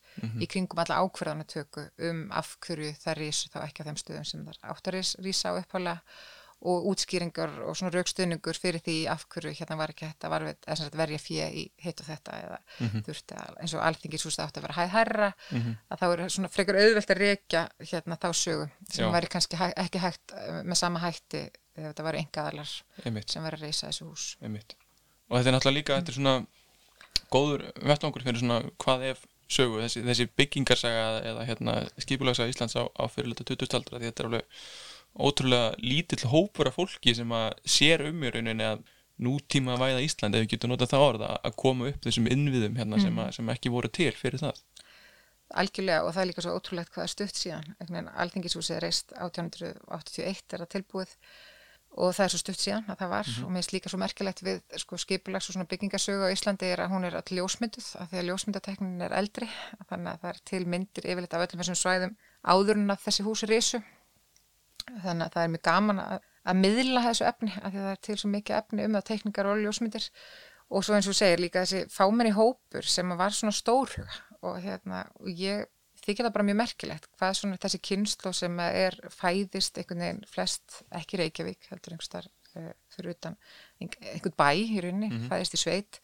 í 0.44 0.48
kringum 0.50 0.80
alla 0.82 0.98
ákverðanatöku 1.04 1.84
um 2.10 2.24
af 2.36 2.54
hverju 2.64 2.90
þær 3.04 3.20
rísu 3.20 3.52
þá 3.52 3.58
ekki 3.64 3.84
á 3.84 3.86
þeim 3.88 4.00
stöðum 4.00 4.26
sem 4.28 4.44
þær 4.48 4.58
átt 4.74 4.88
að 4.90 4.96
rís- 4.98 5.14
rísa 5.24 5.52
á 5.52 5.58
upphála 5.60 5.94
og 6.64 6.86
útskýringar 6.92 7.52
og 7.68 7.76
svona 7.76 7.92
raukstuðningur 7.94 8.58
fyrir 8.60 8.82
því 8.84 8.96
af 9.12 9.26
hverju 9.32 9.52
hérna 9.58 9.76
var 9.78 9.92
ekki 9.92 10.10
sem 10.10 10.80
sagt 10.80 10.96
verja 10.98 11.20
fjö 11.20 11.48
í 11.48 11.64
hitt 11.84 12.00
og 12.00 12.08
þetta 12.08 12.38
eða 12.44 12.60
þurfti 13.06 13.38
að, 13.40 13.58
eins 13.60 13.74
og 13.76 13.84
alþingishús 13.88 14.38
átti 14.42 14.62
að 14.62 14.66
vera 14.68 14.78
hæð 14.78 14.94
herra 14.94 15.28
að 15.90 16.00
þá 16.00 16.06
er 16.08 16.24
svona 16.36 16.52
frekar 16.52 16.80
auðvelt 16.80 17.12
að 17.14 17.20
rekja 17.20 17.66
hérna 17.80 18.18
þá 18.20 18.28
sögu 18.32 18.68
sem 18.88 19.04
Já. 19.04 19.10
væri 19.12 19.30
kannski 19.34 19.60
hæ, 19.60 19.66
ekki 19.84 20.02
hægt 20.02 20.34
eh, 20.38 20.62
með 20.64 20.80
sama 20.80 21.04
hætti 21.04 21.44
ef 21.74 21.90
þetta 21.90 22.08
væri 22.08 22.24
engaðalar 22.24 22.72
sem 22.72 23.46
væri 23.46 23.58
að 23.58 23.62
reysa 23.62 23.90
þessu 23.90 24.08
hús 24.08 24.26
einmitt 24.40 24.76
og 25.28 25.38
þetta 25.38 25.50
er 25.50 25.56
náttúrulega 25.56 25.78
líka 25.80 26.00
þetta 26.00 26.12
er 26.14 26.18
svona 26.18 26.36
góður 27.34 27.68
vettvangur 27.82 28.24
fyrir 28.24 28.42
svona 28.42 28.60
hvað 28.82 29.08
ef 29.12 29.24
sögu 29.50 29.82
þessi, 29.82 30.02
þessi 30.06 30.26
byggingarsaga 30.38 31.06
eða 31.30 31.46
hérna 31.48 31.76
skipulagsaga 32.00 32.52
Íslands 32.52 32.76
á, 32.78 32.88
á 32.88 33.04
fyrirlita 33.12 33.44
20. 33.44 33.76
aldra 33.78 34.00
því 34.00 34.10
þetta 34.10 34.22
er 34.22 34.28
alveg 34.30 34.60
ótrúlega 35.14 35.74
lítill 35.78 36.26
hópur 36.30 36.70
af 36.70 36.78
fólki 36.78 37.14
sem 37.14 37.30
að 37.34 37.54
sér 37.76 38.06
um 38.08 38.24
í 38.24 38.32
rauninni 38.34 38.66
að 38.66 38.84
nútíma 39.22 39.78
væða 39.78 40.02
Ísland 40.02 40.34
ef 40.34 40.44
við 40.44 40.54
getum 40.56 40.72
notað 40.72 40.94
það 40.94 41.08
orða 41.08 41.32
að 41.46 41.56
koma 41.62 41.90
upp 41.90 42.06
þessum 42.06 42.30
innviðum 42.34 42.78
hérna 42.80 43.00
sem, 43.02 43.18
að, 43.22 43.32
sem 43.38 43.50
ekki 43.54 43.70
voru 43.70 43.90
til 43.94 44.10
fyrir 44.18 44.42
það. 44.42 44.62
Algjörlega 45.54 46.02
og 46.02 46.14
það 46.14 46.22
er 46.22 46.30
líka 46.30 46.42
svo 46.42 46.54
ótrúlegt 46.58 46.94
hvað 46.94 47.04
er 47.04 47.12
stutt 47.12 47.38
síðan. 47.38 48.08
Alþingishúsið 48.10 48.78
er 48.78 48.86
reist 48.88 49.12
1881 49.14 50.56
er 50.56 50.64
það 50.64 50.72
tilbúið 50.74 51.12
og 51.94 52.10
það 52.16 52.24
er 52.24 52.32
svo 52.32 52.40
stutt 52.42 52.62
síðan 52.64 52.88
að 52.90 53.02
það 53.04 53.12
var. 53.12 53.32
Og 53.44 53.52
mér 53.52 53.62
finnst 53.62 53.74
líka 53.76 53.92
svo 53.92 54.00
merkilegt 54.02 54.42
við 54.42 54.62
sko, 54.82 54.98
skipulags 54.98 55.46
og 55.46 55.54
svona 55.54 55.68
byggingasögu 55.70 56.26
á 56.26 56.34
Íslandi 56.34 56.72
er 56.74 56.82
að 56.82 56.94
hún 56.96 57.06
er 57.06 57.18
all 57.20 57.38
ljósmynduð 57.38 57.92
af 58.02 58.10
því 58.10 58.18
að 58.18 58.30
ljósmyndateknin 58.32 59.04
er 59.06 59.14
eldri 59.20 59.50
þannig 59.86 60.10
að 60.10 60.24
það 60.24 60.30
er 60.32 60.40
til 60.50 60.62
myndir 60.74 61.06
yfirleitt 61.06 61.36
af 61.38 61.46
öllum 61.46 61.62
þessum 61.62 61.78
svæðum 61.84 62.16
áður 62.42 62.80
en 62.80 62.96
að 62.96 63.04
þessi 63.06 63.28
hús 63.28 63.44
risu 63.46 63.82
þannig 64.88 65.26
að 65.26 65.36
það 65.36 65.42
er 65.42 65.52
mjög 65.54 65.64
gaman 65.68 66.02
að, 66.02 66.26
að 66.44 66.58
miðla 66.60 67.04
þessu 67.08 67.28
efni 67.28 67.52
af 67.54 67.70
því 67.70 67.78
að 67.78 67.86
það 67.86 67.92
er 67.92 68.02
til 68.08 68.18
svo 68.20 68.32
mikið 68.32 68.58
efni 68.58 68.88
um 68.88 68.98
það 68.98 69.06
tekningar 69.10 69.50
og 69.50 69.62
ljósmyndir 69.62 70.08
og 70.74 70.84
svo 70.84 70.96
eins 70.96 71.08
og 71.10 71.16
segir 71.18 71.42
líka 71.42 71.64
þessi 71.64 71.84
fámenni 71.92 72.34
hópur 72.34 72.88
sem 72.88 73.16
var 73.18 73.34
svona 73.36 73.54
stórhuga 73.54 74.20
og 74.44 74.60
hérna 74.64 75.04
og 75.20 75.30
ég 75.30 75.66
þykir 76.04 76.26
það 76.26 76.34
bara 76.36 76.46
mjög 76.48 76.58
merkilegt 76.60 77.10
hvað 77.16 77.36
svona 77.38 77.60
þessi 77.62 77.80
kynslu 77.88 78.32
sem 78.36 78.62
er 78.64 78.96
fæðist 79.12 79.78
einhvern 79.80 80.04
veginn 80.04 80.24
flest 80.28 80.80
ekki 81.00 81.20
Reykjavík 81.20 81.68
heldur 81.70 81.94
einhvers 81.94 82.12
þar 82.12 82.28
uh, 82.28 82.72
fyrir 82.92 83.14
utan 83.14 83.36
einhver, 83.80 84.08
einhvern 84.12 84.36
bæ 84.40 84.48
í 84.52 84.80
rauninni, 84.84 85.22
fæðist 85.30 85.56
í 85.56 85.60
sveit 85.62 86.00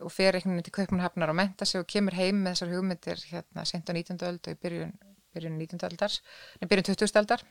og 0.00 0.12
fer 0.14 0.36
einhvern 0.38 0.56
veginn 0.56 0.68
til 0.68 0.76
Kaupmannhafnar 0.78 1.32
og 1.32 1.38
menta 1.42 1.68
sig 1.68 1.82
og 1.82 1.88
kemur 1.90 2.16
heim 2.16 2.40
með 2.42 2.56
þessar 2.56 2.76
hugmyndir 2.76 3.26
hérna 3.30 3.66
sent 3.68 3.90
á 3.90 3.92
19. 3.92 4.22
öld 4.30 4.48
og 4.48 4.56
í 4.56 4.60
byrjun, 4.64 4.94
byrjun 5.36 5.58
19. 5.60 5.84
aldar, 5.90 6.16
nei 6.60 6.70
byrjun 6.70 6.88
20. 6.92 7.20
aldar 7.20 7.44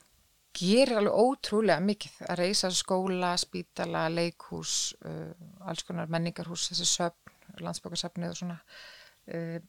gerir 0.55 0.97
alveg 0.99 1.17
ótrúlega 1.17 1.83
mikið 1.83 2.23
að 2.27 2.39
reysa 2.41 2.71
skóla, 2.75 3.35
spítala, 3.39 4.07
leikhús, 4.11 4.95
uh, 5.07 5.31
alls 5.67 5.85
konar 5.87 6.11
menningarhús, 6.11 6.69
þessi 6.71 6.87
söfn, 6.89 7.37
landsbókarsöfnið 7.61 8.33
og 8.33 8.39
svona. 8.39 8.57
Uh, 9.31 9.59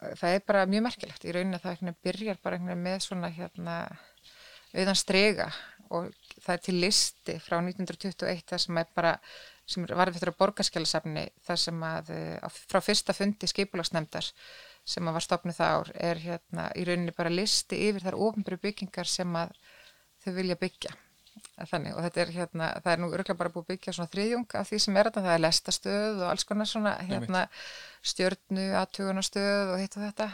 það 0.00 0.36
er 0.36 0.46
bara 0.48 0.68
mjög 0.70 0.86
merkilegt 0.86 1.26
í 1.26 1.34
rauninni 1.36 1.58
að 1.60 1.66
það 1.66 2.00
byrjar 2.06 2.40
bara 2.42 2.60
með 2.72 3.02
svona 3.04 3.28
hérna 3.34 3.76
auðan 4.72 4.98
strega 4.98 5.50
og 5.90 6.10
það 6.38 6.52
er 6.54 6.62
til 6.64 6.76
listi 6.78 7.36
frá 7.42 7.56
1921 7.58 8.44
það 8.46 8.62
sem 8.64 8.80
er 8.80 8.90
bara, 8.94 9.14
sem 9.66 9.86
var 9.88 10.12
eftir 10.12 10.30
að 10.30 10.38
borgarskjálasafni 10.38 11.24
það 11.46 11.62
sem 11.64 11.86
að 11.86 12.12
uh, 12.14 12.58
frá 12.70 12.80
fyrsta 12.84 13.16
fundi 13.16 13.50
skipulagsnemdar 13.50 14.30
sem 14.90 15.08
að 15.08 15.18
var 15.18 15.26
stopnið 15.26 15.58
það 15.58 15.76
ár 15.76 15.92
er 16.10 16.22
hérna 16.24 16.68
í 16.78 16.86
rauninni 16.86 17.16
bara 17.16 17.32
listi 17.34 17.82
yfir 17.88 18.06
þar 18.06 18.20
ofnbyrju 18.28 18.62
byggingar 18.62 19.10
sem 19.10 19.36
að 19.36 19.52
þau 20.24 20.34
vilja 20.36 20.58
byggja 20.60 20.96
þannig 21.68 21.96
og 21.96 22.04
þetta 22.06 22.20
er 22.22 22.32
hérna, 22.34 22.68
það 22.84 22.92
er 22.92 23.00
nú 23.00 23.08
örgulega 23.10 23.38
bara 23.38 23.52
búið 23.52 23.64
að 23.64 23.72
byggja 23.74 23.94
svona 23.96 24.12
þriðjung 24.12 24.54
af 24.60 24.68
því 24.68 24.78
sem 24.84 24.96
er 24.96 25.08
þetta, 25.08 25.24
það 25.26 25.34
er 25.34 25.42
lestastöð 25.44 26.20
og 26.20 26.26
alls 26.30 26.46
konar 26.48 26.68
svona 26.68 26.92
hérna 27.08 27.42
stjörnu, 28.12 28.66
aðtugunastöð 28.80 29.72
og 29.74 29.82
hitt 29.82 29.96
og 29.98 30.06
þetta 30.06 30.28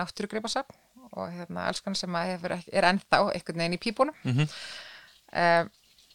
náttúrugreipasafn 0.00 0.80
og 1.12 1.34
hérna 1.36 1.68
alls 1.70 1.82
konar 1.84 2.00
sem 2.00 2.18
hefur, 2.18 2.56
er 2.58 2.88
ennþá 2.90 3.22
einhvern 3.30 3.62
veginn 3.62 3.78
í 3.78 3.82
pípunum 3.82 4.18
mm 4.22 4.36
-hmm. 4.38 4.54
uh, 5.38 5.64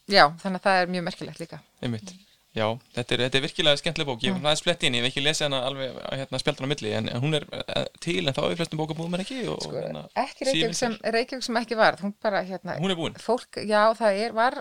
já, 0.08 0.24
þannig 0.42 0.60
að 0.60 0.66
það 0.68 0.80
er 0.82 0.94
mjög 0.94 1.06
merkilegt 1.10 1.40
líka 1.44 1.60
Einmitt. 1.80 2.14
Já, 2.56 2.64
þetta 2.96 3.14
er, 3.14 3.22
þetta 3.26 3.38
er 3.38 3.44
virkilega 3.44 3.78
skemmtileg 3.78 4.08
bók, 4.08 4.22
ég 4.24 4.32
hef 4.32 4.40
næðið 4.42 4.60
splett 4.62 4.84
inn, 4.86 4.94
ég 4.96 5.04
hef 5.04 5.12
ekki 5.12 5.22
lesið 5.22 5.46
hana 5.46 5.58
alveg 5.68 5.98
hérna, 6.06 6.40
spjaldan 6.40 6.64
á 6.64 6.70
milli, 6.72 6.94
en 6.96 7.10
hún 7.20 7.36
er 7.36 7.44
eh, 7.60 7.84
til 8.00 8.22
en 8.22 8.34
þá 8.34 8.40
er 8.46 8.56
flestum 8.56 8.80
bókabúðum 8.80 9.18
en 9.18 9.24
ekki 9.24 9.42
og, 9.52 9.60
sko, 9.66 9.76
hérna, 9.76 10.06
Ekki 10.24 10.48
Reykjavík 10.48 10.78
sem, 10.78 10.96
Reykjavík 11.18 11.44
sem 11.44 11.60
ekki 11.60 11.78
var 11.78 12.00
hún 12.00 12.14
bara, 12.24 12.40
hérna, 12.48 12.78
hún 12.80 12.94
er 12.94 12.98
búin. 12.98 13.20
fólk, 13.20 13.60
Já, 13.68 13.82
það 14.00 14.22
er, 14.24 14.34
var 14.38 14.58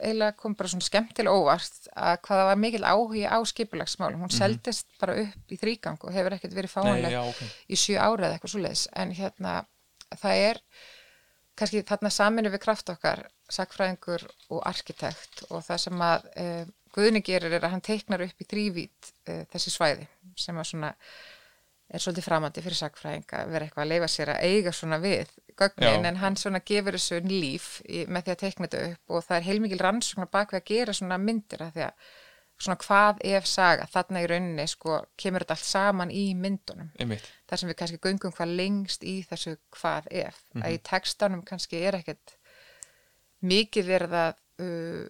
eiginlega 0.00 0.36
kom 0.36 0.54
bara 0.56 0.72
svona 0.72 0.86
skemmtilega 0.86 1.32
óvart 1.36 1.90
að 1.96 2.14
hvaða 2.28 2.46
var 2.50 2.60
mikil 2.60 2.84
áhugi 2.84 3.24
á 3.28 3.38
skipulagsmálum. 3.48 4.20
Hún 4.20 4.30
mm 4.30 4.32
-hmm. 4.32 4.38
seldist 4.38 4.86
bara 5.00 5.16
upp 5.24 5.52
í 5.52 5.58
þrýgang 5.60 5.98
og 6.00 6.12
hefur 6.12 6.36
ekkert 6.36 6.56
verið 6.56 6.72
fáanleg 6.72 7.18
okay. 7.20 7.48
í 7.68 7.76
sjö 7.76 7.98
ára 7.98 8.28
eða 8.28 8.38
eitthvað 8.38 8.52
svo 8.54 8.62
leiðis, 8.64 8.86
en 8.96 9.12
hérna 9.12 9.64
það 10.16 10.34
er 10.48 10.62
kannski 11.60 11.82
þarna 11.84 12.10
saminu 12.10 12.50
við 12.50 12.62
kraft 12.64 12.88
okkar 12.88 13.26
sakfræðingur 13.52 14.24
og 14.54 14.62
arkitekt 14.64 15.44
og 15.50 15.64
það 15.66 15.82
sem 15.84 16.04
að 16.06 16.28
e, 16.36 16.44
Guðni 16.94 17.22
gerir 17.22 17.52
er 17.52 17.64
að 17.64 17.76
hann 17.76 17.84
teiknar 17.86 18.24
upp 18.24 18.40
í 18.42 18.48
þrývít 18.50 19.12
uh, 19.28 19.44
þessi 19.52 19.74
svæði 19.74 20.08
sem 20.38 20.58
er 20.58 20.66
svona 20.66 20.94
er 21.90 22.02
svolítið 22.02 22.26
framandi 22.26 22.62
fyrir 22.62 22.78
sakfræðing 22.78 23.32
að 23.34 23.52
vera 23.52 23.66
eitthvað 23.66 23.84
að 23.84 23.92
leifa 23.92 24.08
sér 24.10 24.32
að 24.34 24.42
eiga 24.46 24.72
svona 24.74 24.98
við 25.02 25.30
gögnin 25.58 26.04
Já. 26.04 26.08
en 26.08 26.18
hann 26.20 26.36
svona 26.38 26.62
gefur 26.66 26.96
þessu 26.96 27.20
líf 27.26 27.68
í, 27.84 28.04
með 28.06 28.26
því 28.26 28.34
að 28.34 28.42
teikna 28.44 28.68
þetta 28.68 28.82
upp 28.90 29.14
og 29.14 29.24
það 29.26 29.36
er 29.36 29.46
heilmikið 29.48 29.84
rannsóknar 29.86 30.30
bak 30.30 30.54
við 30.54 30.60
að 30.60 30.68
gera 30.70 30.96
svona 30.96 31.18
myndir 31.20 31.64
að 31.66 31.72
því 31.76 31.86
að 31.88 32.10
svona 32.60 32.76
hvað 32.84 33.22
ef 33.30 33.46
saga 33.48 33.86
þarna 33.90 34.22
í 34.22 34.28
rauninni 34.28 34.66
sko 34.68 34.98
kemur 35.20 35.44
þetta 35.44 35.56
allt 35.56 35.68
saman 35.68 36.12
í 36.12 36.24
myndunum 36.36 36.90
Einmitt. 37.00 37.30
þar 37.48 37.62
sem 37.62 37.70
við 37.70 37.78
kannski 37.80 38.02
göngum 38.04 38.34
hvað 38.36 38.54
lengst 38.60 39.06
í 39.06 39.16
þessu 39.28 39.56
hvað 39.78 40.10
ef 40.10 40.36
mm 40.36 40.60
-hmm. 40.60 40.66
að 40.66 40.76
í 40.76 40.82
textanum 40.90 41.42
kannski 41.46 41.80
er 41.80 41.98
ekkert 42.00 42.36
mikið 43.40 43.88
verið 43.88 44.16
að 44.20 44.34
uh, 44.60 45.06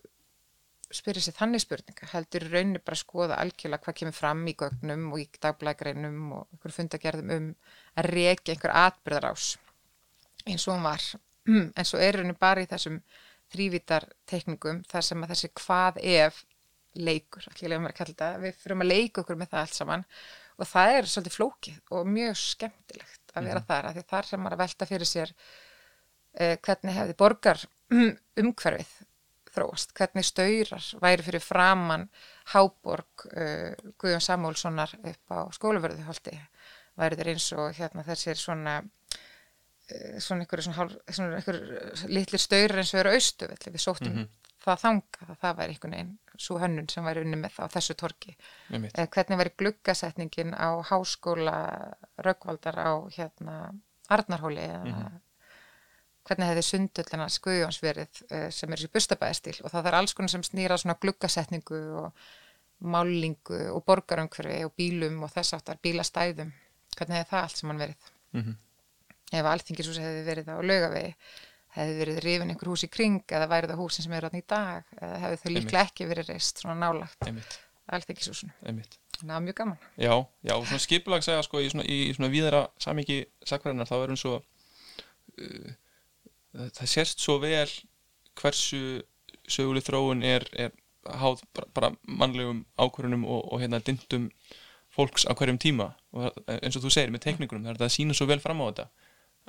spyrir 0.94 1.22
sér 1.22 1.36
þannig 1.36 1.62
spurninga 1.62 2.08
heldur 2.12 2.46
rauninni 2.50 2.82
bara 2.82 2.96
að 2.96 3.02
skoða 3.04 3.38
algjörlega 3.40 3.84
hvað 3.84 3.98
kemur 4.00 4.16
fram 4.16 4.42
í 4.50 4.54
gögnum 4.58 5.08
og 5.14 5.22
í 5.22 5.26
dagblægreinum 5.42 6.20
og 6.36 6.46
einhverjum 6.50 6.76
fundagerðum 6.76 7.32
um 7.36 7.48
að 8.00 8.08
reyka 8.10 8.54
einhver 8.54 8.74
atbyrðar 8.84 9.30
ás 9.30 9.50
eins 10.46 10.66
og 10.66 10.74
hún 10.74 10.86
var 10.88 11.06
en 11.78 11.88
svo 11.88 12.00
er 12.02 12.18
rauninni 12.18 12.38
bara 12.40 12.64
í 12.64 12.70
þessum 12.70 13.00
þrývítar 13.50 14.06
tekningum 14.30 14.82
þar 14.90 15.06
sem 15.06 15.24
að 15.24 15.34
þessi 15.34 15.52
hvað 15.60 16.00
ef 16.02 16.44
leikur, 16.98 17.46
allir 17.46 17.76
að 17.78 17.92
kalla 17.94 18.12
þetta 18.12 18.30
við 18.42 18.56
fyrirum 18.58 18.84
að 18.84 18.90
leika 18.90 19.22
okkur 19.22 19.38
með 19.38 19.52
það 19.52 19.60
allt 19.64 19.76
saman 19.78 20.06
og 20.60 20.68
það 20.68 20.94
er 20.96 21.10
svolítið 21.10 21.36
flókið 21.36 21.94
og 21.96 22.08
mjög 22.10 22.38
skemmtilegt 22.40 23.34
að 23.34 23.46
vera 23.46 23.62
mm. 23.62 23.68
þar 23.68 23.88
að 23.88 23.98
því 23.98 24.04
þar 24.10 24.28
sem 24.30 24.42
maður 24.42 24.56
að 24.56 24.62
velta 24.64 24.88
fyrir 24.90 25.10
sér 25.10 25.32
eh, 26.34 26.56
hvernig 26.58 26.98
hefði 26.98 27.16
borgar 27.22 27.62
umhverfið 27.90 28.90
þróast, 29.54 29.94
hvernig 29.96 30.26
stöyrar 30.26 30.86
væri 31.02 31.26
fyrir 31.26 31.42
framann 31.44 32.08
Háborg 32.52 33.26
uh, 33.30 33.74
Guðjón 34.00 34.24
Samúlssonar 34.24 34.94
upp 35.00 35.34
á 35.34 35.38
skólaverðuholti 35.56 36.36
væri 37.00 37.18
þeir 37.18 37.32
eins 37.34 37.48
og 37.56 37.74
hérna 37.78 38.04
þessir 38.06 38.38
svona 38.38 38.78
uh, 38.80 40.18
svona 40.22 40.44
einhverju 40.44 40.68
svona, 40.68 40.88
svona 41.08 41.40
einhverju 41.40 42.10
litlir 42.12 42.42
stöyrar 42.42 42.82
eins 42.82 42.94
og 42.94 43.02
eru 43.02 43.14
austu 43.16 43.50
við 43.50 43.80
sóttum 43.82 44.12
mm 44.12 44.18
-hmm. 44.18 44.52
það 44.64 44.82
þanga 44.84 45.26
það, 45.26 45.36
það 45.44 45.56
væri 45.62 45.76
einhvern 45.76 45.96
veginn 45.96 46.18
svo 46.40 46.58
hönnun 46.58 46.88
sem 46.88 47.04
væri 47.04 47.24
unni 47.24 47.36
með 47.36 47.56
það 47.56 47.66
á 47.66 47.74
þessu 47.76 47.94
torki 47.94 48.36
uh, 48.36 49.06
hvernig 49.06 49.40
væri 49.42 49.56
gluggasetningin 49.56 50.54
á 50.54 50.70
háskóla 50.90 51.56
Raugvaldar 52.18 52.78
á 52.78 52.92
hérna 53.16 53.56
Arnarhóli 54.10 54.62
eða 54.62 54.84
mm 54.84 54.94
-hmm 54.94 55.18
hvernig 56.30 56.46
hefði 56.46 56.62
sundullina 56.62 57.26
skuðjóns 57.32 57.80
verið 57.82 58.20
uh, 58.30 58.46
sem 58.54 58.70
er 58.70 58.78
þessi 58.78 58.92
bustabæðistil 58.94 59.56
og 59.64 59.74
það 59.74 59.90
er 59.90 59.98
alls 59.98 60.14
konar 60.14 60.32
sem 60.32 60.44
snýra 60.46 60.78
svona 60.78 60.96
gluggasetningu 61.02 61.80
og 62.04 62.24
málingu 62.80 63.60
og 63.74 63.84
borgarumhverfi 63.84 64.62
og 64.64 64.74
bílum 64.78 65.20
og 65.26 65.32
þess 65.34 65.58
aftar 65.58 65.80
bílastæðum. 65.84 66.54
Hvernig 66.96 67.18
hefði 67.18 67.30
það 67.32 67.42
allt 67.42 67.60
sem 67.60 67.72
hann 67.72 67.82
verið? 67.82 68.10
Mm 68.30 68.42
-hmm. 68.42 68.56
ef 69.32 69.46
alþingisús 69.46 69.98
hefði 69.98 70.22
verið 70.30 70.48
á 70.54 70.56
lögavegi 70.62 71.14
hefði 71.74 71.98
verið 71.98 72.22
rifin 72.24 72.50
einhver 72.50 72.70
hús 72.70 72.84
í 72.86 72.88
kring 72.90 73.22
eða 73.26 73.50
værið 73.50 73.74
á 73.74 73.80
húsin 73.82 74.02
sem 74.02 74.12
eru 74.12 74.26
átni 74.26 74.42
í 74.42 74.46
dag 74.46 74.84
eða 75.00 75.18
hefði 75.24 75.36
þau 75.42 75.52
líklega 75.52 75.84
ekki 75.84 76.06
verið 76.06 76.32
reist 76.32 76.62
svona 76.62 76.74
nálagt 76.74 77.28
alþingisúsinu 77.86 78.52
það 79.20 79.34
var 79.34 79.44
mjög 79.44 79.54
gaman. 79.54 79.78
Já, 79.96 80.14
já, 80.42 80.54
svona 80.64 80.78
skipulag 80.78 81.24
segja 81.24 81.42
sko 81.44 81.60
í 81.60 81.70
svona, 81.70 81.84
í 81.84 82.14
svona 82.16 82.30
það 86.54 86.92
sérst 86.92 87.22
svo 87.22 87.38
vel 87.42 87.68
hversu 88.40 89.02
söguleg 89.50 89.84
þróun 89.86 90.24
er, 90.26 90.46
er 90.52 90.74
háð 91.06 91.44
bara, 91.54 91.68
bara 91.74 91.92
mannlegum 92.06 92.64
ákvörunum 92.78 93.24
og, 93.24 93.46
og 93.52 93.62
hérna 93.62 93.80
dindum 93.84 94.28
fólks 94.94 95.26
á 95.26 95.32
hverjum 95.38 95.60
tíma. 95.60 95.92
Og 96.14 96.34
eins 96.50 96.76
og 96.76 96.84
þú 96.84 96.92
segir 96.94 97.14
með 97.14 97.26
tekníkunum 97.28 97.66
það 97.66 97.78
er 97.78 97.86
að 97.86 97.94
sína 97.94 98.16
svo 98.16 98.26
vel 98.30 98.40
fram 98.42 98.62
á 98.62 98.66
þetta 98.70 98.86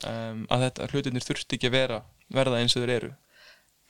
um, 0.07 0.45
að 0.53 0.65
þetta 0.67 0.89
hlutinir 0.93 1.25
þurft 1.25 1.57
ekki 1.57 1.69
að 1.69 1.77
vera 1.77 1.99
verða 2.31 2.61
eins 2.61 2.77
og 2.77 2.85
þeir 2.85 2.95
eru. 2.97 3.11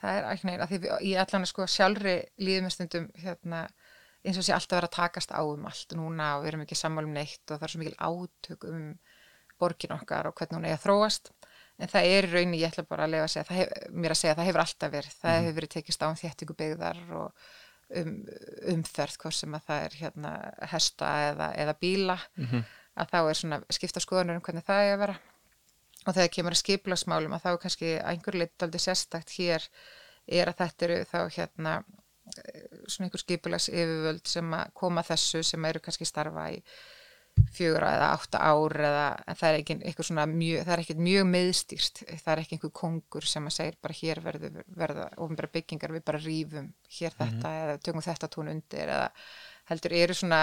Það 0.02 0.18
er 0.18 0.28
ekki 0.32 0.48
neina, 0.50 0.68
því 0.70 0.80
ég 1.12 1.22
allan 1.22 1.48
sko 1.50 1.68
sjálfri 1.70 2.16
líðumestundum 2.42 3.10
hérna 3.22 3.66
eins 4.26 4.38
og 4.38 4.46
sé 4.46 4.54
alltaf 4.56 4.80
verið 4.80 4.90
að 4.90 4.98
takast 4.98 5.34
á 5.34 5.42
um 5.42 5.68
allt 5.70 5.94
núna 5.98 6.36
og 6.38 6.44
við 6.44 6.52
erum 6.52 6.64
ekki 6.66 6.78
sammálum 6.78 7.14
neitt 7.14 7.44
og 7.50 7.58
það 7.58 7.68
er 7.68 7.74
svo 7.74 7.82
mikil 7.82 7.98
átök 7.98 8.68
um 8.70 8.88
borgin 9.62 9.94
okkar 9.94 10.30
og 10.30 10.36
hvernig 10.38 10.58
hún 10.58 10.68
er 10.70 10.78
að 10.78 10.84
þróast 10.86 11.32
en 11.82 11.92
það 11.92 12.14
er 12.16 12.30
raun 12.32 12.54
ég 12.58 12.70
ætla 12.70 12.86
bara 12.90 13.08
að 13.08 13.16
lega 13.16 13.26
að 13.26 13.34
segja, 13.34 13.58
hef, 13.58 13.74
mér 13.92 14.14
að 14.14 14.22
segja 14.22 14.38
það 14.38 14.50
hefur 14.50 14.64
alltaf 14.66 14.94
verið, 14.94 15.18
það 15.22 15.34
mm. 15.34 15.46
hefur 15.46 15.58
verið 15.60 15.74
tekist 15.76 16.06
á 16.06 16.08
um 16.08 16.20
þéttingu 16.22 16.58
byggðar 16.62 17.02
og 17.18 17.48
um, 18.02 18.14
umþörð 18.76 19.18
hvort 19.24 19.38
sem 19.38 19.58
að 19.58 19.66
það 19.70 19.88
er 19.88 19.98
hérna 20.02 20.34
hesta 20.74 21.12
eða, 21.32 21.50
eða 21.64 21.78
bíla 21.82 22.18
mm 22.22 22.46
-hmm. 22.52 22.70
að 23.04 23.14
þá 23.14 23.20
er 23.22 23.40
svona 23.42 23.62
skipta 23.70 24.04
skoðanur 24.04 24.40
um 24.40 24.46
hvernig 24.46 24.68
það 24.68 24.84
er 24.86 24.94
að 24.94 25.04
vera 25.06 25.18
og 26.02 26.14
þegar 26.14 26.32
kemur 26.36 26.56
að 26.56 26.64
skiplasmálum 26.64 27.34
að 27.36 27.44
þá 27.44 27.50
er 27.52 27.64
kannski 27.66 27.92
einhver 28.00 28.38
lit 28.38 28.64
aldrei 28.64 28.82
sérstakt 28.82 29.36
hér 29.38 29.68
er 30.28 30.50
að 30.50 30.58
þetta 30.62 30.86
eru 30.86 31.04
þá 31.06 31.20
hérna 31.36 31.76
svona 32.88 33.08
einhver 33.08 33.22
skipulas 33.22 33.70
yfirvöld 33.70 34.28
sem 34.30 34.54
að 34.54 34.74
koma 34.78 35.04
þessu 35.06 35.44
sem 35.44 35.66
eru 35.66 35.82
kannski 35.84 36.06
starfa 36.06 36.50
í 36.54 36.62
fjögur 37.52 37.84
eða 37.86 38.12
átta 38.16 38.40
ár 38.44 38.76
eða 38.76 39.06
það 39.40 39.48
er 39.48 39.58
ekki 39.60 39.76
mjög, 40.32 40.64
það 40.66 40.74
er 40.74 40.84
ekkert 40.84 41.02
mjög 41.04 41.26
meðstýrt 41.32 42.02
það 42.10 42.32
er 42.34 42.42
ekki 42.44 42.58
einhver 42.58 42.74
kongur 42.82 43.28
sem 43.28 43.48
að 43.48 43.56
segja 43.58 43.78
bara 43.82 43.98
hér 43.98 44.22
verður 44.24 44.64
verða 44.68 45.08
ofinbæra 45.18 45.52
byggingar 45.56 45.96
við 45.96 46.06
bara 46.08 46.22
rýfum 46.22 46.72
hér 46.98 47.16
þetta 47.18 47.26
mm 47.26 47.42
-hmm. 47.42 47.62
eða 47.64 47.78
tökum 47.86 48.06
þetta 48.08 48.32
tón 48.36 48.52
undir 48.52 48.88
eða 48.88 49.12
heldur 49.72 49.94
eru 49.94 50.14
svona 50.14 50.42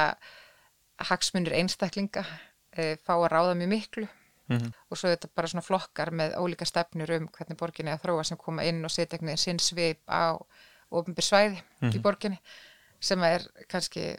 hagsmunir 1.08 1.56
einstaklinga 1.60 2.24
e, 2.72 2.96
fá 2.96 3.14
að 3.14 3.30
ráða 3.32 3.54
mjög 3.54 3.68
miklu 3.68 4.06
mm 4.48 4.56
-hmm. 4.58 4.72
og 4.90 4.98
svo 4.98 5.08
er 5.08 5.16
þetta 5.16 5.34
bara 5.34 5.48
svona 5.48 5.68
flokkar 5.68 6.10
með 6.10 6.36
ólíka 6.36 6.64
stefnur 6.64 7.10
um 7.10 7.28
hvernig 7.28 7.58
borginni 7.58 7.92
að 7.92 8.02
þróa 8.02 8.24
sem 8.24 8.38
koma 8.38 8.64
inn 8.64 8.84
og 8.84 8.90
setja 8.90 9.16
einhvern 9.16 9.32
veginn 9.32 9.44
sinn 9.44 9.58
svip 9.58 10.00
á 10.08 10.36
ofinbæra 10.90 11.22
svæði 11.22 11.56
mm 11.56 11.62
-hmm. 11.80 11.94
í 11.94 11.98
mhm. 11.98 12.02
borginni 12.02 12.38
sem 13.00 13.22
er 13.22 13.42
kannski 13.68 14.16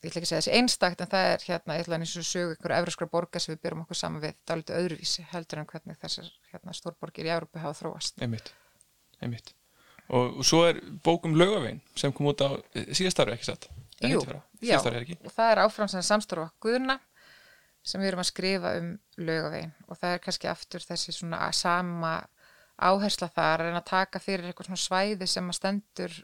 ég 0.00 0.08
ætla 0.08 0.20
ekki 0.20 0.26
að 0.26 0.30
segja 0.30 0.40
þessi 0.40 0.56
einstakt 0.56 1.02
en 1.04 1.10
það 1.12 1.26
er 1.30 1.42
hérna, 1.44 1.76
ég 1.76 1.84
ætla 1.84 1.98
eins 1.98 2.16
og 2.16 2.26
sögu 2.26 2.54
einhverju 2.54 2.76
efraskra 2.78 3.08
borga 3.12 3.42
sem 3.42 3.52
við 3.52 3.62
byrjum 3.66 3.82
okkur 3.84 3.98
saman 4.00 4.22
við 4.24 4.38
dálítið 4.48 4.78
öðruvísi 4.80 5.24
heldur 5.32 5.60
en 5.60 5.68
hvernig 5.68 6.00
þessar 6.00 6.30
hérna, 6.52 6.76
stórborgir 6.76 7.28
í 7.28 7.32
Európa 7.34 7.64
hafa 7.64 7.78
þróast. 7.82 8.16
Einmitt, 8.24 8.52
einmitt. 9.20 9.52
Og, 10.08 10.40
og 10.40 10.46
svo 10.46 10.64
er 10.66 10.80
bókum 11.04 11.36
lögavegin 11.38 11.82
sem 11.98 12.14
kom 12.16 12.30
út 12.32 12.40
á 12.42 12.56
eh, 12.74 12.88
síðastarfi 12.96 13.36
ekki 13.36 13.50
satt? 13.50 13.68
Jú, 14.00 14.22
já, 14.64 14.78
og 14.80 15.32
það 15.34 15.50
er 15.50 15.60
áframsæðan 15.66 16.06
samstarfa 16.08 16.48
Guðuna 16.64 16.96
sem 17.84 18.00
við 18.00 18.10
erum 18.10 18.22
að 18.22 18.30
skrifa 18.30 18.72
um 18.80 18.90
lögavegin 19.20 19.74
og 19.86 20.00
það 20.00 20.14
er 20.14 20.22
kannski 20.24 20.48
aftur 20.48 20.84
þessi 20.84 21.14
svona 21.14 21.44
sama 21.56 22.14
áhersla 22.80 23.28
þar 23.28 23.66
en 23.68 23.76
að 23.76 23.88
taka 23.92 24.22
fyrir 24.24 24.48
eitthvað 24.48 24.70
svona 24.70 24.82
svæði 24.86 25.28
sem 25.28 25.52
að 25.52 25.58
stendur 25.58 26.16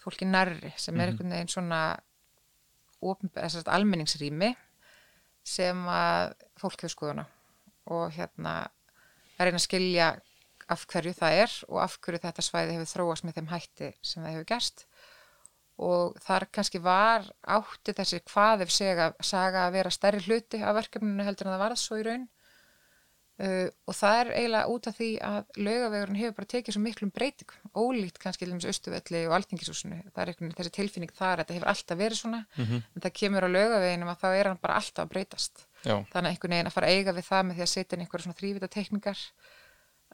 fólki 0.00 0.28
nærri 0.28 0.72
sem 0.80 0.96
er 1.00 1.12
einhvern 1.12 1.36
veginn 1.36 1.52
svona 1.52 1.82
almenningsrými 3.04 4.54
sem 5.44 5.80
að 5.90 6.34
fólk 6.60 6.80
hefur 6.80 6.94
skoðuna 6.94 7.26
og 7.92 8.14
hérna 8.16 8.54
að 9.36 9.48
reyna 9.48 9.60
að 9.60 9.66
skilja 9.66 10.12
af 10.72 10.86
hverju 10.88 11.12
það 11.18 11.40
er 11.42 11.56
og 11.68 11.80
af 11.84 11.98
hverju 12.00 12.22
þetta 12.22 12.44
svæði 12.44 12.76
hefur 12.78 12.92
þróast 12.92 13.26
með 13.26 13.38
þeim 13.38 13.50
hætti 13.52 13.90
sem 14.00 14.22
það 14.24 14.32
hefur 14.32 14.48
gerst. 14.52 14.86
Og 15.84 16.14
þar 16.22 16.46
kannski 16.54 16.80
var 16.80 17.26
átti 17.50 17.92
þessi 17.98 18.20
hvað 18.30 18.62
ef 18.64 18.72
sega, 18.72 19.10
saga 19.20 19.66
að 19.66 19.74
vera 19.74 19.92
stærri 19.92 20.22
hluti 20.22 20.62
af 20.62 20.76
verkefninu 20.78 21.26
heldur 21.26 21.50
en 21.50 21.56
það 21.56 21.64
varð 21.64 21.80
svo 21.82 21.98
í 21.98 22.06
raun 22.06 22.28
Uh, 23.34 23.66
og 23.90 23.96
það 23.98 24.16
er 24.20 24.28
eiginlega 24.30 24.70
út 24.70 24.86
af 24.86 24.94
því 24.94 25.06
að 25.26 25.56
laugavegurinn 25.58 26.18
hefur 26.20 26.34
bara 26.36 26.48
tekið 26.52 26.76
svo 26.76 26.82
miklum 26.84 27.10
breyting 27.10 27.54
ólíkt 27.74 28.20
kannski 28.22 28.44
til 28.44 28.52
dæmis 28.52 28.66
austuvelli 28.70 29.22
og 29.26 29.34
alþingisúsinu, 29.34 29.98
það 30.14 30.20
er 30.22 30.30
einhvern 30.30 30.46
veginn 30.52 30.58
þessi 30.60 30.72
tilfinning 30.76 31.14
þar 31.18 31.42
þetta 31.42 31.56
hefur 31.56 31.70
alltaf 31.72 31.98
verið 31.98 32.20
svona 32.20 32.40
mm 32.44 32.64
-hmm. 32.68 32.84
en 32.94 33.02
það 33.02 33.14
kemur 33.18 33.42
á 33.42 33.54
laugaveginum 33.56 34.12
að 34.12 34.20
þá 34.22 34.28
er 34.38 34.50
hann 34.52 34.62
bara 34.62 34.78
alltaf 34.78 35.02
að 35.02 35.10
breytast 35.16 35.66
Já. 35.82 35.96
þannig 36.12 36.28
að 36.28 36.30
einhvern 36.30 36.54
veginn 36.54 36.70
að 36.70 36.76
fara 36.76 36.86
að 36.86 36.94
eiga 36.94 37.12
við 37.18 37.26
það 37.32 37.42
með 37.44 37.54
því 37.54 37.62
að 37.66 37.72
setja 37.74 37.96
inn 37.96 38.04
einhverja 38.04 38.24
svona 38.24 38.38
þrývita 38.38 38.68
tekningar 38.70 39.18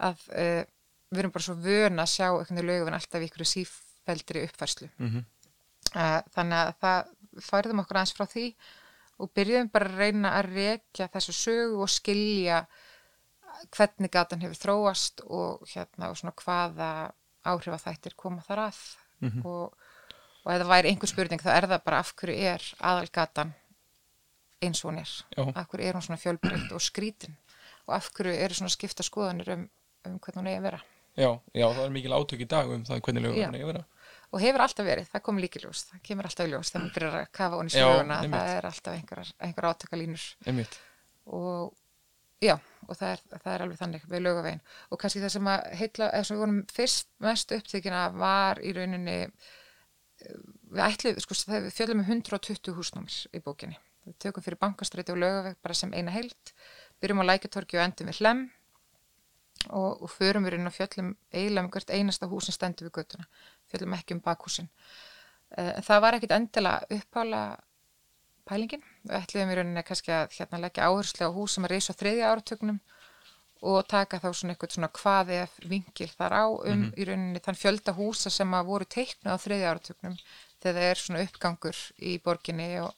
að 0.08 0.18
uh, 0.32 0.62
við 1.10 1.18
erum 1.20 1.34
bara 1.36 1.44
svo 1.44 1.54
vöna 1.60 2.02
að 2.02 2.12
sjá 2.16 2.28
einhvern 2.30 2.56
veginn 2.56 2.70
laugaveginn 2.72 2.98
alltaf 3.00 3.20
í 3.20 3.24
einhverju 3.28 3.52
sífældri 3.52 4.44
uppfærslu 4.48 4.88
mm 4.96 5.08
-hmm. 5.10 5.24
uh, 5.92 6.20
þannig 6.32 6.58
að 6.58 6.72
það 6.80 6.98
færðum 7.50 7.82
okkur 7.84 7.96
aðeins 8.00 8.16
frá 8.16 8.26
því 8.26 8.46
og 9.20 9.28
byrjuðum 9.36 9.68
bara 9.68 9.90
að 9.90 9.98
reyna 10.00 10.30
að 10.38 10.54
rekja 10.54 11.08
þessu 11.12 11.32
sögu 11.36 11.82
og 11.84 11.90
skilja 11.92 12.66
hvernig 13.76 14.10
gatan 14.12 14.42
hefur 14.44 14.60
þróast 14.64 15.24
og 15.26 15.64
hérna 15.70 16.10
og 16.10 16.18
svona 16.18 16.36
hvaða 16.36 16.90
áhrif 17.46 17.74
að 17.76 17.86
þættir 17.86 18.16
koma 18.16 18.44
þar 18.46 18.66
að. 18.68 18.80
Mm 19.20 19.30
-hmm. 19.30 19.46
og, 19.46 19.74
og 20.44 20.52
ef 20.52 20.62
það 20.62 20.72
væri 20.72 20.88
einhver 20.88 21.08
spurning 21.08 21.42
þá 21.42 21.50
er 21.56 21.66
það 21.68 21.84
bara 21.84 21.98
af 21.98 22.14
hverju 22.16 22.36
er 22.54 22.62
aðalgatan 22.80 23.52
eins 24.60 24.84
og 24.84 24.90
hún 24.90 25.00
er? 25.00 25.10
Já. 25.36 25.52
af 25.54 25.68
hverju 25.68 25.88
er 25.88 25.94
hún 25.94 26.02
svona 26.02 26.20
fjölbreytt 26.20 26.72
og 26.72 26.80
skrítin? 26.80 27.36
Og 27.86 27.94
af 27.94 28.10
hverju 28.14 28.32
eru 28.32 28.54
svona 28.54 28.70
skipta 28.70 29.02
skoðanir 29.02 29.52
um, 29.52 29.68
um 30.06 30.18
hvernig 30.18 30.40
hún 30.40 30.50
eigi 30.50 30.58
að 30.58 30.68
vera? 30.68 30.80
Já, 31.16 31.30
já, 31.52 31.66
það 31.74 31.84
er 31.84 31.90
mikil 31.90 32.12
átök 32.12 32.40
í 32.40 32.48
dag 32.48 32.68
um 32.70 32.84
það 32.84 33.00
hvernig 33.00 33.22
lögum 33.24 33.44
hún 33.44 33.54
eigi 33.54 33.64
að 33.64 33.72
vera. 33.72 33.84
Og 34.30 34.40
hefur 34.40 34.62
alltaf 34.62 34.86
verið, 34.86 35.08
það 35.10 35.22
kom 35.26 35.38
líki 35.42 35.62
ljós 35.64 35.84
það 35.88 36.02
kemur 36.06 36.28
alltaf 36.28 36.48
ljós, 36.48 36.70
það 36.70 36.82
myndir 36.84 37.06
að 37.08 37.26
kafa 37.32 37.56
hún 37.56 37.70
í 37.70 37.74
söguna 37.74 38.20
það 38.22 38.50
er 38.56 38.68
alltaf 38.68 38.94
einhver, 38.94 39.32
einhver 39.40 39.68
átökalínur 39.72 40.26
og 41.26 41.72
Já, 42.40 42.54
og 42.88 42.96
það 42.96 43.10
er, 43.12 43.22
það 43.34 43.52
er 43.52 43.62
alveg 43.64 43.80
þannig 43.80 44.04
við 44.08 44.22
lögavegin 44.24 44.62
og 44.88 45.00
kannski 45.00 45.20
það 45.20 45.32
sem 45.34 45.48
að 45.52 45.66
heitla, 45.80 46.06
eða 46.08 46.26
sem 46.26 46.36
við 46.36 46.42
vorum 46.44 46.60
fyrst 46.72 47.10
mest 47.26 47.52
upptíkina 47.56 48.04
var 48.16 48.60
í 48.64 48.72
rauninni 48.76 49.16
eh, 49.26 50.38
við 50.70 50.84
ætlum, 50.86 51.20
sko 51.20 51.36
við 51.52 51.68
fjöldum 51.76 52.00
með 52.00 52.14
120 52.16 52.76
húsnámir 52.78 53.18
í 53.36 53.42
bókinni. 53.44 53.76
Við 54.08 54.16
tökum 54.24 54.44
fyrir 54.44 54.60
bankastræti 54.62 55.12
og 55.12 55.20
lögaveg 55.20 55.58
bara 55.60 55.76
sem 55.76 55.92
eina 55.92 56.14
heilt, 56.14 56.54
byrjum 57.02 57.20
á 57.20 57.28
læketorki 57.28 57.76
og 57.76 57.84
endum 57.84 58.08
við 58.08 58.22
hlem 58.22 58.46
og, 59.68 60.00
og 60.00 60.08
förum 60.08 60.46
við 60.48 60.56
inn 60.56 60.70
á 60.70 60.72
fjöldum 60.72 61.10
eiginlega 61.34 61.66
um 61.66 61.72
hvert 61.74 61.92
einasta 61.92 62.28
húsin 62.30 62.56
stendur 62.56 62.88
við 62.88 63.02
göttuna 63.02 63.28
fjöldum 63.68 63.98
ekki 63.98 64.16
um 64.16 64.24
bakhúsin. 64.24 64.70
Eh, 65.58 65.74
en 65.76 65.84
það 65.84 66.02
var 66.06 66.16
ekkit 66.16 66.34
endilega 66.38 66.96
uppála 66.96 67.42
pælingin. 68.48 68.82
Ætliðum 69.08 69.52
í 69.52 69.56
rauninni 69.58 69.84
kannski 69.86 70.12
að 70.12 70.34
hérna 70.36 70.60
leggja 70.64 70.88
áherslu 70.90 71.28
á 71.28 71.36
hús 71.36 71.54
sem 71.56 71.64
er 71.64 71.74
reysa 71.76 71.96
þriðja 71.96 72.32
áratögnum 72.32 72.80
og 73.70 73.86
taka 73.88 74.20
þá 74.20 74.28
svona 74.32 74.54
eitthvað 74.54 74.74
svona 74.74 74.90
hvað 74.96 75.32
ef 75.36 75.56
vingil 75.68 76.08
þar 76.16 76.32
á 76.32 76.44
um 76.48 76.60
mm 76.60 76.82
-hmm. 76.82 76.92
í 76.96 77.06
rauninni 77.08 77.40
þann 77.44 77.60
fjölda 77.62 77.92
húsa 77.96 78.30
sem 78.30 78.54
að 78.54 78.68
voru 78.72 78.84
teiknuð 78.84 79.32
á 79.36 79.44
þriðja 79.44 79.70
áratögnum 79.70 80.16
þegar 80.60 80.76
það 80.76 80.90
er 80.90 81.00
svona 81.00 81.24
uppgangur 81.24 81.80
í 81.98 82.18
borginni 82.24 82.70
og 82.80 82.94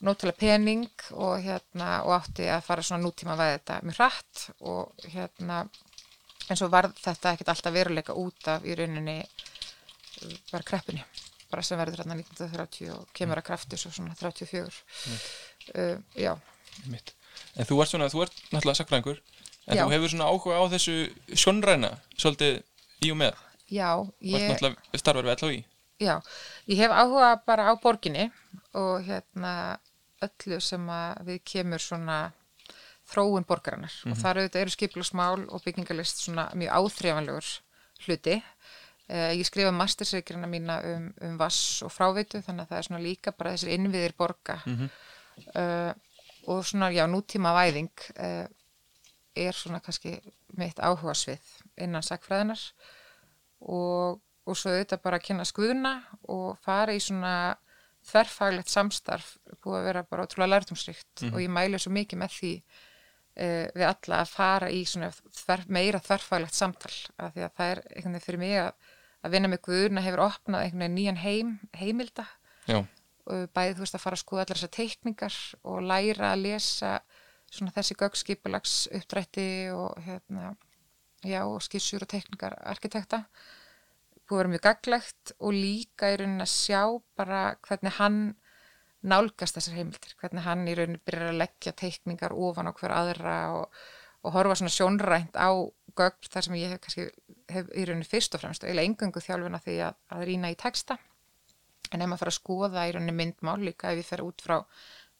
nótilega 0.00 0.40
pening 0.40 1.06
og 1.12 1.40
hérna 1.44 2.02
og 2.04 2.12
átti 2.16 2.48
að 2.48 2.64
fara 2.64 2.82
svona 2.82 3.04
nútíma 3.04 3.32
að 3.32 3.42
veða 3.42 3.56
þetta 3.58 3.80
mjög 3.82 3.96
hratt 3.96 4.50
og 4.60 5.08
hérna 5.14 5.56
eins 6.48 6.62
og 6.62 6.70
var 6.70 6.88
þetta 6.96 7.32
ekkert 7.32 7.52
alltaf 7.52 7.72
veruleika 7.72 8.16
út 8.16 8.48
af 8.48 8.64
í 8.64 8.74
rauninni 8.74 9.18
bara 10.50 10.66
kreppinni 10.66 11.04
bara 11.50 11.64
sem 11.66 11.80
verður 11.80 12.02
hérna 12.02 12.16
1930 12.18 12.92
og 12.94 13.10
kemur 13.16 13.40
að 13.40 13.48
krafti 13.50 13.78
svo 13.80 13.92
svona 13.94 14.14
34 14.18 14.68
uh, 15.74 15.98
já 16.16 16.34
Mitt. 16.86 17.14
En 17.58 17.66
þú 17.66 17.80
ert 17.82 17.90
svona, 17.90 18.08
þú 18.12 18.24
ert 18.24 18.36
náttúrulega 18.52 18.78
sakfræðingur 18.78 19.20
en 19.66 19.76
já. 19.76 19.82
þú 19.82 19.92
hefur 19.94 20.12
svona 20.12 20.30
áhuga 20.30 20.60
á 20.60 20.64
þessu 20.72 20.96
sjónræna 21.34 21.90
svolítið 22.16 22.62
í 23.04 23.12
og 23.12 23.20
með 23.20 23.46
Já, 23.70 23.90
ég 24.18 24.34
Þú 24.34 24.40
ert 24.40 24.50
náttúrulega 24.50 25.02
starfar 25.02 25.28
við 25.28 25.34
allá 25.36 25.52
í 25.54 25.60
Já, 26.00 26.14
ég 26.70 26.80
hef 26.80 26.94
áhuga 26.96 27.30
bara 27.46 27.68
á 27.68 27.72
borginni 27.82 28.30
og 28.78 29.04
hérna 29.04 29.54
öllu 30.24 30.60
sem 30.64 30.86
að 30.92 31.26
við 31.28 31.42
kemur 31.52 31.82
svona 31.82 32.18
þróun 33.10 33.46
borgarinnar 33.48 33.90
mm 33.90 34.00
-hmm. 34.02 34.12
og 34.12 34.16
mhm. 34.16 34.22
þar 34.22 34.38
auðvitað 34.38 34.62
eru 34.62 34.70
skiplusmál 34.70 35.40
og 35.48 35.62
byggingalist 35.64 36.22
svona 36.24 36.50
mjög 36.54 36.70
áþreifanlegur 36.78 37.46
hluti 38.06 38.42
ég 39.10 39.46
skrifa 39.46 39.72
mastersreikirina 39.74 40.46
mína 40.46 40.78
um, 40.86 41.08
um 41.26 41.38
vass 41.40 41.82
og 41.82 41.92
fráveitu 41.92 42.42
þannig 42.44 42.66
að 42.66 42.70
það 42.70 42.78
er 42.78 42.88
svona 42.88 43.02
líka 43.02 43.32
bara 43.32 43.54
þessir 43.56 43.72
innviðir 43.74 44.14
borga 44.18 44.60
mm 44.66 44.76
-hmm. 44.76 44.90
uh, 45.54 45.92
og 46.46 46.64
svona 46.66 46.90
já 46.90 47.06
nútíma 47.06 47.54
væðing 47.54 47.90
uh, 48.18 48.46
er 49.36 49.52
svona 49.52 49.80
kannski 49.80 50.20
mitt 50.58 50.78
áhuga 50.78 51.14
svið 51.14 51.54
innan 51.76 52.02
sakfræðinar 52.02 52.60
og, 53.60 54.20
og 54.46 54.56
svo 54.56 54.70
auðvitað 54.70 55.02
bara 55.02 55.16
að 55.16 55.26
kynna 55.26 55.44
skuðuna 55.44 55.94
og 56.28 56.58
fara 56.64 56.94
í 56.94 57.00
svona 57.00 57.56
þverfaglegt 58.10 58.68
samstarf 58.72 59.34
búið 59.60 59.80
að 59.80 59.84
vera 59.84 60.04
bara 60.08 60.24
ótrúlega 60.24 60.54
lærtumsrikt 60.54 61.22
mm 61.22 61.28
-hmm. 61.28 61.34
og 61.34 61.40
ég 61.40 61.50
mælu 61.50 61.78
svo 61.78 61.92
mikið 61.92 62.18
með 62.18 62.30
því 62.38 62.52
uh, 63.40 63.66
við 63.74 63.86
alla 63.86 64.20
að 64.20 64.32
fara 64.32 64.70
í 64.70 64.84
svona 64.84 65.10
þver, 65.10 65.64
meira 65.68 66.00
þverfaglegt 66.00 66.54
samtal 66.54 66.96
af 67.18 67.34
því 67.34 67.44
að 67.44 67.54
það 67.56 67.70
er 67.70 67.82
einhvern 67.90 68.12
veginn 68.14 68.26
fyrir 68.26 68.38
mig 68.38 68.58
að 68.58 68.72
að 69.20 69.34
vinna 69.34 69.50
með 69.52 69.62
Guðurna 69.66 70.04
hefur 70.04 70.24
opnað 70.26 70.64
einhvern 70.64 70.84
veginn 70.84 70.96
nýjan 70.98 71.20
heim, 71.20 71.52
heimilda. 71.76 72.26
Bæðið 73.30 73.76
þú 73.76 73.84
veist 73.84 73.96
að 73.98 74.04
fara 74.04 74.16
að 74.16 74.22
skoða 74.24 74.44
allar 74.44 74.58
þessar 74.58 74.74
teikningar 74.74 75.36
og 75.70 75.82
læra 75.86 76.32
að 76.32 76.44
lesa 76.46 76.92
svona 77.50 77.74
þessi 77.74 77.96
göggskipulags 78.00 78.74
uppdrætti 78.96 79.46
og 79.74 79.98
hérna 80.06 80.54
já 81.26 81.42
og 81.44 81.60
skissur 81.62 82.04
og 82.06 82.10
teikningar 82.10 82.56
arkitekta. 82.72 83.24
Búið 84.24 84.36
að 84.36 84.40
vera 84.40 84.52
mjög 84.54 84.64
gaglegt 84.66 85.32
og 85.38 85.56
líka 85.56 86.12
í 86.12 86.20
raunin 86.20 86.44
að 86.44 86.52
sjá 86.54 86.82
bara 87.18 87.40
hvernig 87.66 87.96
hann 87.98 88.20
nálgast 89.00 89.56
þessar 89.56 89.78
heimildir, 89.78 90.14
hvernig 90.20 90.44
hann 90.44 90.68
í 90.68 90.76
raunin 90.76 91.00
byrjar 91.04 91.32
að 91.32 91.40
leggja 91.40 91.72
teikningar 91.76 92.36
ofan 92.36 92.68
á 92.68 92.72
hver 92.76 92.94
aðra 92.94 93.36
og, 93.56 93.82
og 94.24 94.34
horfa 94.36 94.58
svona 94.60 94.74
sjónrænt 94.74 95.36
á 95.36 95.50
gögn 95.98 96.30
þar 96.30 96.46
sem 96.46 96.58
ég 96.60 96.74
hef 96.74 96.82
kannski 96.84 97.08
hef 97.54 97.70
í 97.74 97.84
rauninni 97.88 98.08
fyrst 98.08 98.34
og 98.36 98.42
fremst 98.42 98.64
og 98.64 98.70
eiginlega 98.70 98.90
engungu 98.90 99.22
þjálfuna 99.24 99.62
því 99.64 99.76
að, 99.86 100.00
að 100.16 100.26
rýna 100.28 100.50
í 100.52 100.58
texta. 100.60 100.96
En 101.90 102.02
ef 102.02 102.10
maður 102.10 102.22
fara 102.22 102.34
að 102.34 102.38
skoða 102.38 102.86
í 102.88 102.92
rauninni 102.94 103.16
myndmál 103.18 103.60
líka 103.62 103.92
ef 103.92 104.02
ég 104.02 104.08
fer 104.08 104.22
út 104.24 104.44
frá 104.44 104.60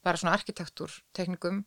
bara 0.04 0.20
svona 0.20 0.36
arkitektúrteknikum 0.38 1.64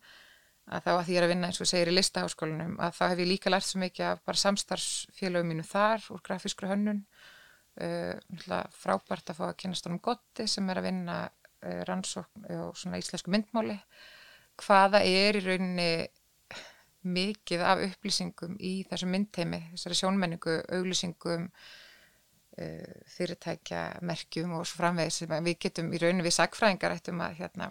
að 0.64 0.86
þá 0.86 0.90
að 0.94 1.02
því 1.04 1.14
ég 1.14 1.20
er 1.20 1.26
að 1.26 1.32
vinna 1.34 1.50
eins 1.50 1.60
og 1.60 1.68
segir 1.68 1.90
í 1.90 1.94
listaháskólanum 1.94 2.74
að 2.80 2.96
þá 2.96 3.04
hef 3.04 3.20
ég 3.20 3.30
líka 3.30 3.52
lært 3.52 3.68
svo 3.68 3.80
mikið 3.82 4.06
af 4.08 4.24
bara 4.24 4.42
samstarfsfélögum 4.42 5.50
mínu 5.52 5.66
þar 5.68 6.06
úr 6.14 6.24
grafískru 6.24 6.70
hönnun. 6.70 7.04
Uh, 7.74 8.14
frábært 8.78 9.32
að 9.32 9.40
fá 9.40 9.48
að 9.48 9.56
kynast 9.64 9.88
honum 9.88 10.00
gotti 10.02 10.46
sem 10.46 10.68
er 10.70 10.78
að 10.78 10.86
vinna 10.86 11.16
uh, 11.26 11.80
rannsókn 11.88 12.46
og 12.62 12.76
svona 12.78 13.00
íslensku 13.02 13.32
myndmáli. 13.34 13.76
Hvaða 14.62 15.02
er 15.02 15.40
í 15.40 15.42
rauninni 15.42 15.88
mikið 17.04 17.64
af 17.64 17.82
upplýsingum 17.84 18.56
í 18.60 18.74
þessu 18.88 19.08
myndteimi, 19.10 19.60
þessari 19.74 19.98
sjónmenningu, 20.00 20.58
auglýsingum, 20.78 21.46
uh, 22.58 22.98
fyrirtækja, 23.14 23.84
merkjum 24.08 24.56
og 24.58 24.66
svo 24.66 24.82
framvegis 24.82 25.22
sem 25.22 25.34
við 25.46 25.58
getum 25.66 25.92
í 25.92 26.02
rauninu 26.02 26.26
við 26.26 26.36
sagfræðingar 26.38 26.96
ættum 26.96 27.22
að 27.24 27.40
hérna, 27.42 27.70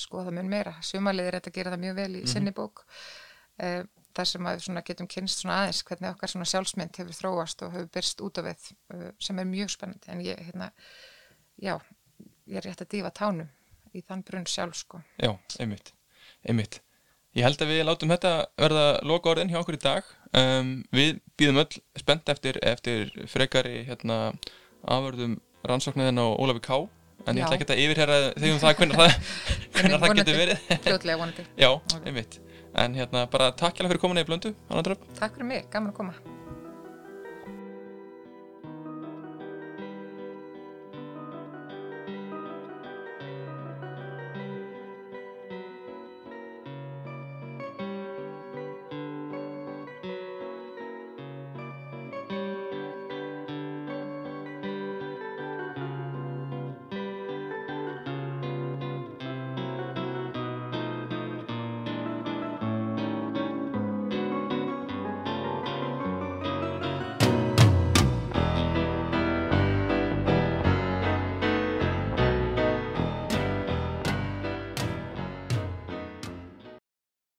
skoða 0.00 0.32
mun 0.34 0.50
meira. 0.50 0.76
Sumarliðir 0.86 1.36
er 1.36 1.48
að 1.48 1.56
gera 1.58 1.74
það 1.74 1.84
mjög 1.84 1.96
vel 2.00 2.10
í 2.10 2.12
mm 2.14 2.20
-hmm. 2.24 2.32
sinni 2.32 2.54
bók. 2.56 2.84
Uh, 3.60 3.84
þar 4.16 4.26
sem 4.26 4.46
við 4.48 4.82
getum 4.84 5.06
kynst 5.06 5.44
aðeins 5.44 5.82
hvernig 5.86 6.10
okkar 6.10 6.32
sjálfsmynd 6.52 6.96
hefur 6.96 7.14
þróast 7.14 7.62
og 7.62 7.72
hefur 7.72 7.90
byrst 7.94 8.20
út 8.20 8.38
af 8.38 8.44
við 8.44 8.70
uh, 8.94 9.10
sem 9.18 9.38
er 9.38 9.44
mjög 9.44 9.70
spennandi. 9.70 10.10
En 10.10 10.20
ég, 10.20 10.38
hérna, 10.38 10.70
já, 11.56 11.78
ég 12.46 12.56
er 12.56 12.64
rétt 12.64 12.80
að 12.82 12.92
dífa 12.96 13.10
tánum 13.10 13.48
í 13.92 14.02
þann 14.06 14.22
brunn 14.22 14.46
sjálf 14.46 14.76
sko. 14.76 15.02
Já, 15.18 15.34
einmitt, 15.58 15.92
einmitt. 16.46 16.80
Ég 17.38 17.46
held 17.46 17.60
að 17.62 17.70
við 17.70 17.84
látum 17.86 18.10
þetta 18.10 18.30
verða 18.58 18.86
loka 19.06 19.30
orðin 19.30 19.52
hjá 19.52 19.60
okkur 19.60 19.76
í 19.76 19.82
dag. 19.84 20.08
Um, 20.34 20.72
við 20.94 21.20
býðum 21.38 21.60
öll 21.62 21.78
spennt 21.98 22.32
eftir, 22.32 22.58
eftir 22.66 23.12
frekari 23.30 23.84
hérna, 23.86 24.32
aförðum 24.82 25.36
rannsókniðin 25.66 26.18
á 26.18 26.26
Ólafi 26.26 26.64
Ká 26.64 26.76
en 27.28 27.38
ég 27.38 27.44
ætla 27.44 27.58
ekki 27.58 27.68
að 27.68 27.82
yfirherra 27.84 28.18
þegar 28.34 28.54
um 28.54 28.60
það 28.64 28.76
hvernig 28.80 29.00
það, 29.00 29.30
hvernig 29.76 30.02
það 30.02 30.16
getur 30.22 30.40
verið. 30.40 30.66
Fljóðlega 30.88 31.20
vonandi. 31.22 31.46
Já, 31.64 31.70
einmitt. 32.02 32.40
En 32.80 32.98
hérna 32.98 33.24
bara 33.30 33.50
takk 33.54 33.78
hjá 33.78 33.84
það 33.84 33.94
fyrir 33.94 34.04
komin 34.08 34.22
í 34.24 34.26
blöndu. 34.26 34.54
Takk 35.20 35.38
fyrir 35.38 35.50
mig, 35.54 35.66
gaman 35.70 35.94
að 35.94 35.98
koma. 36.02 36.29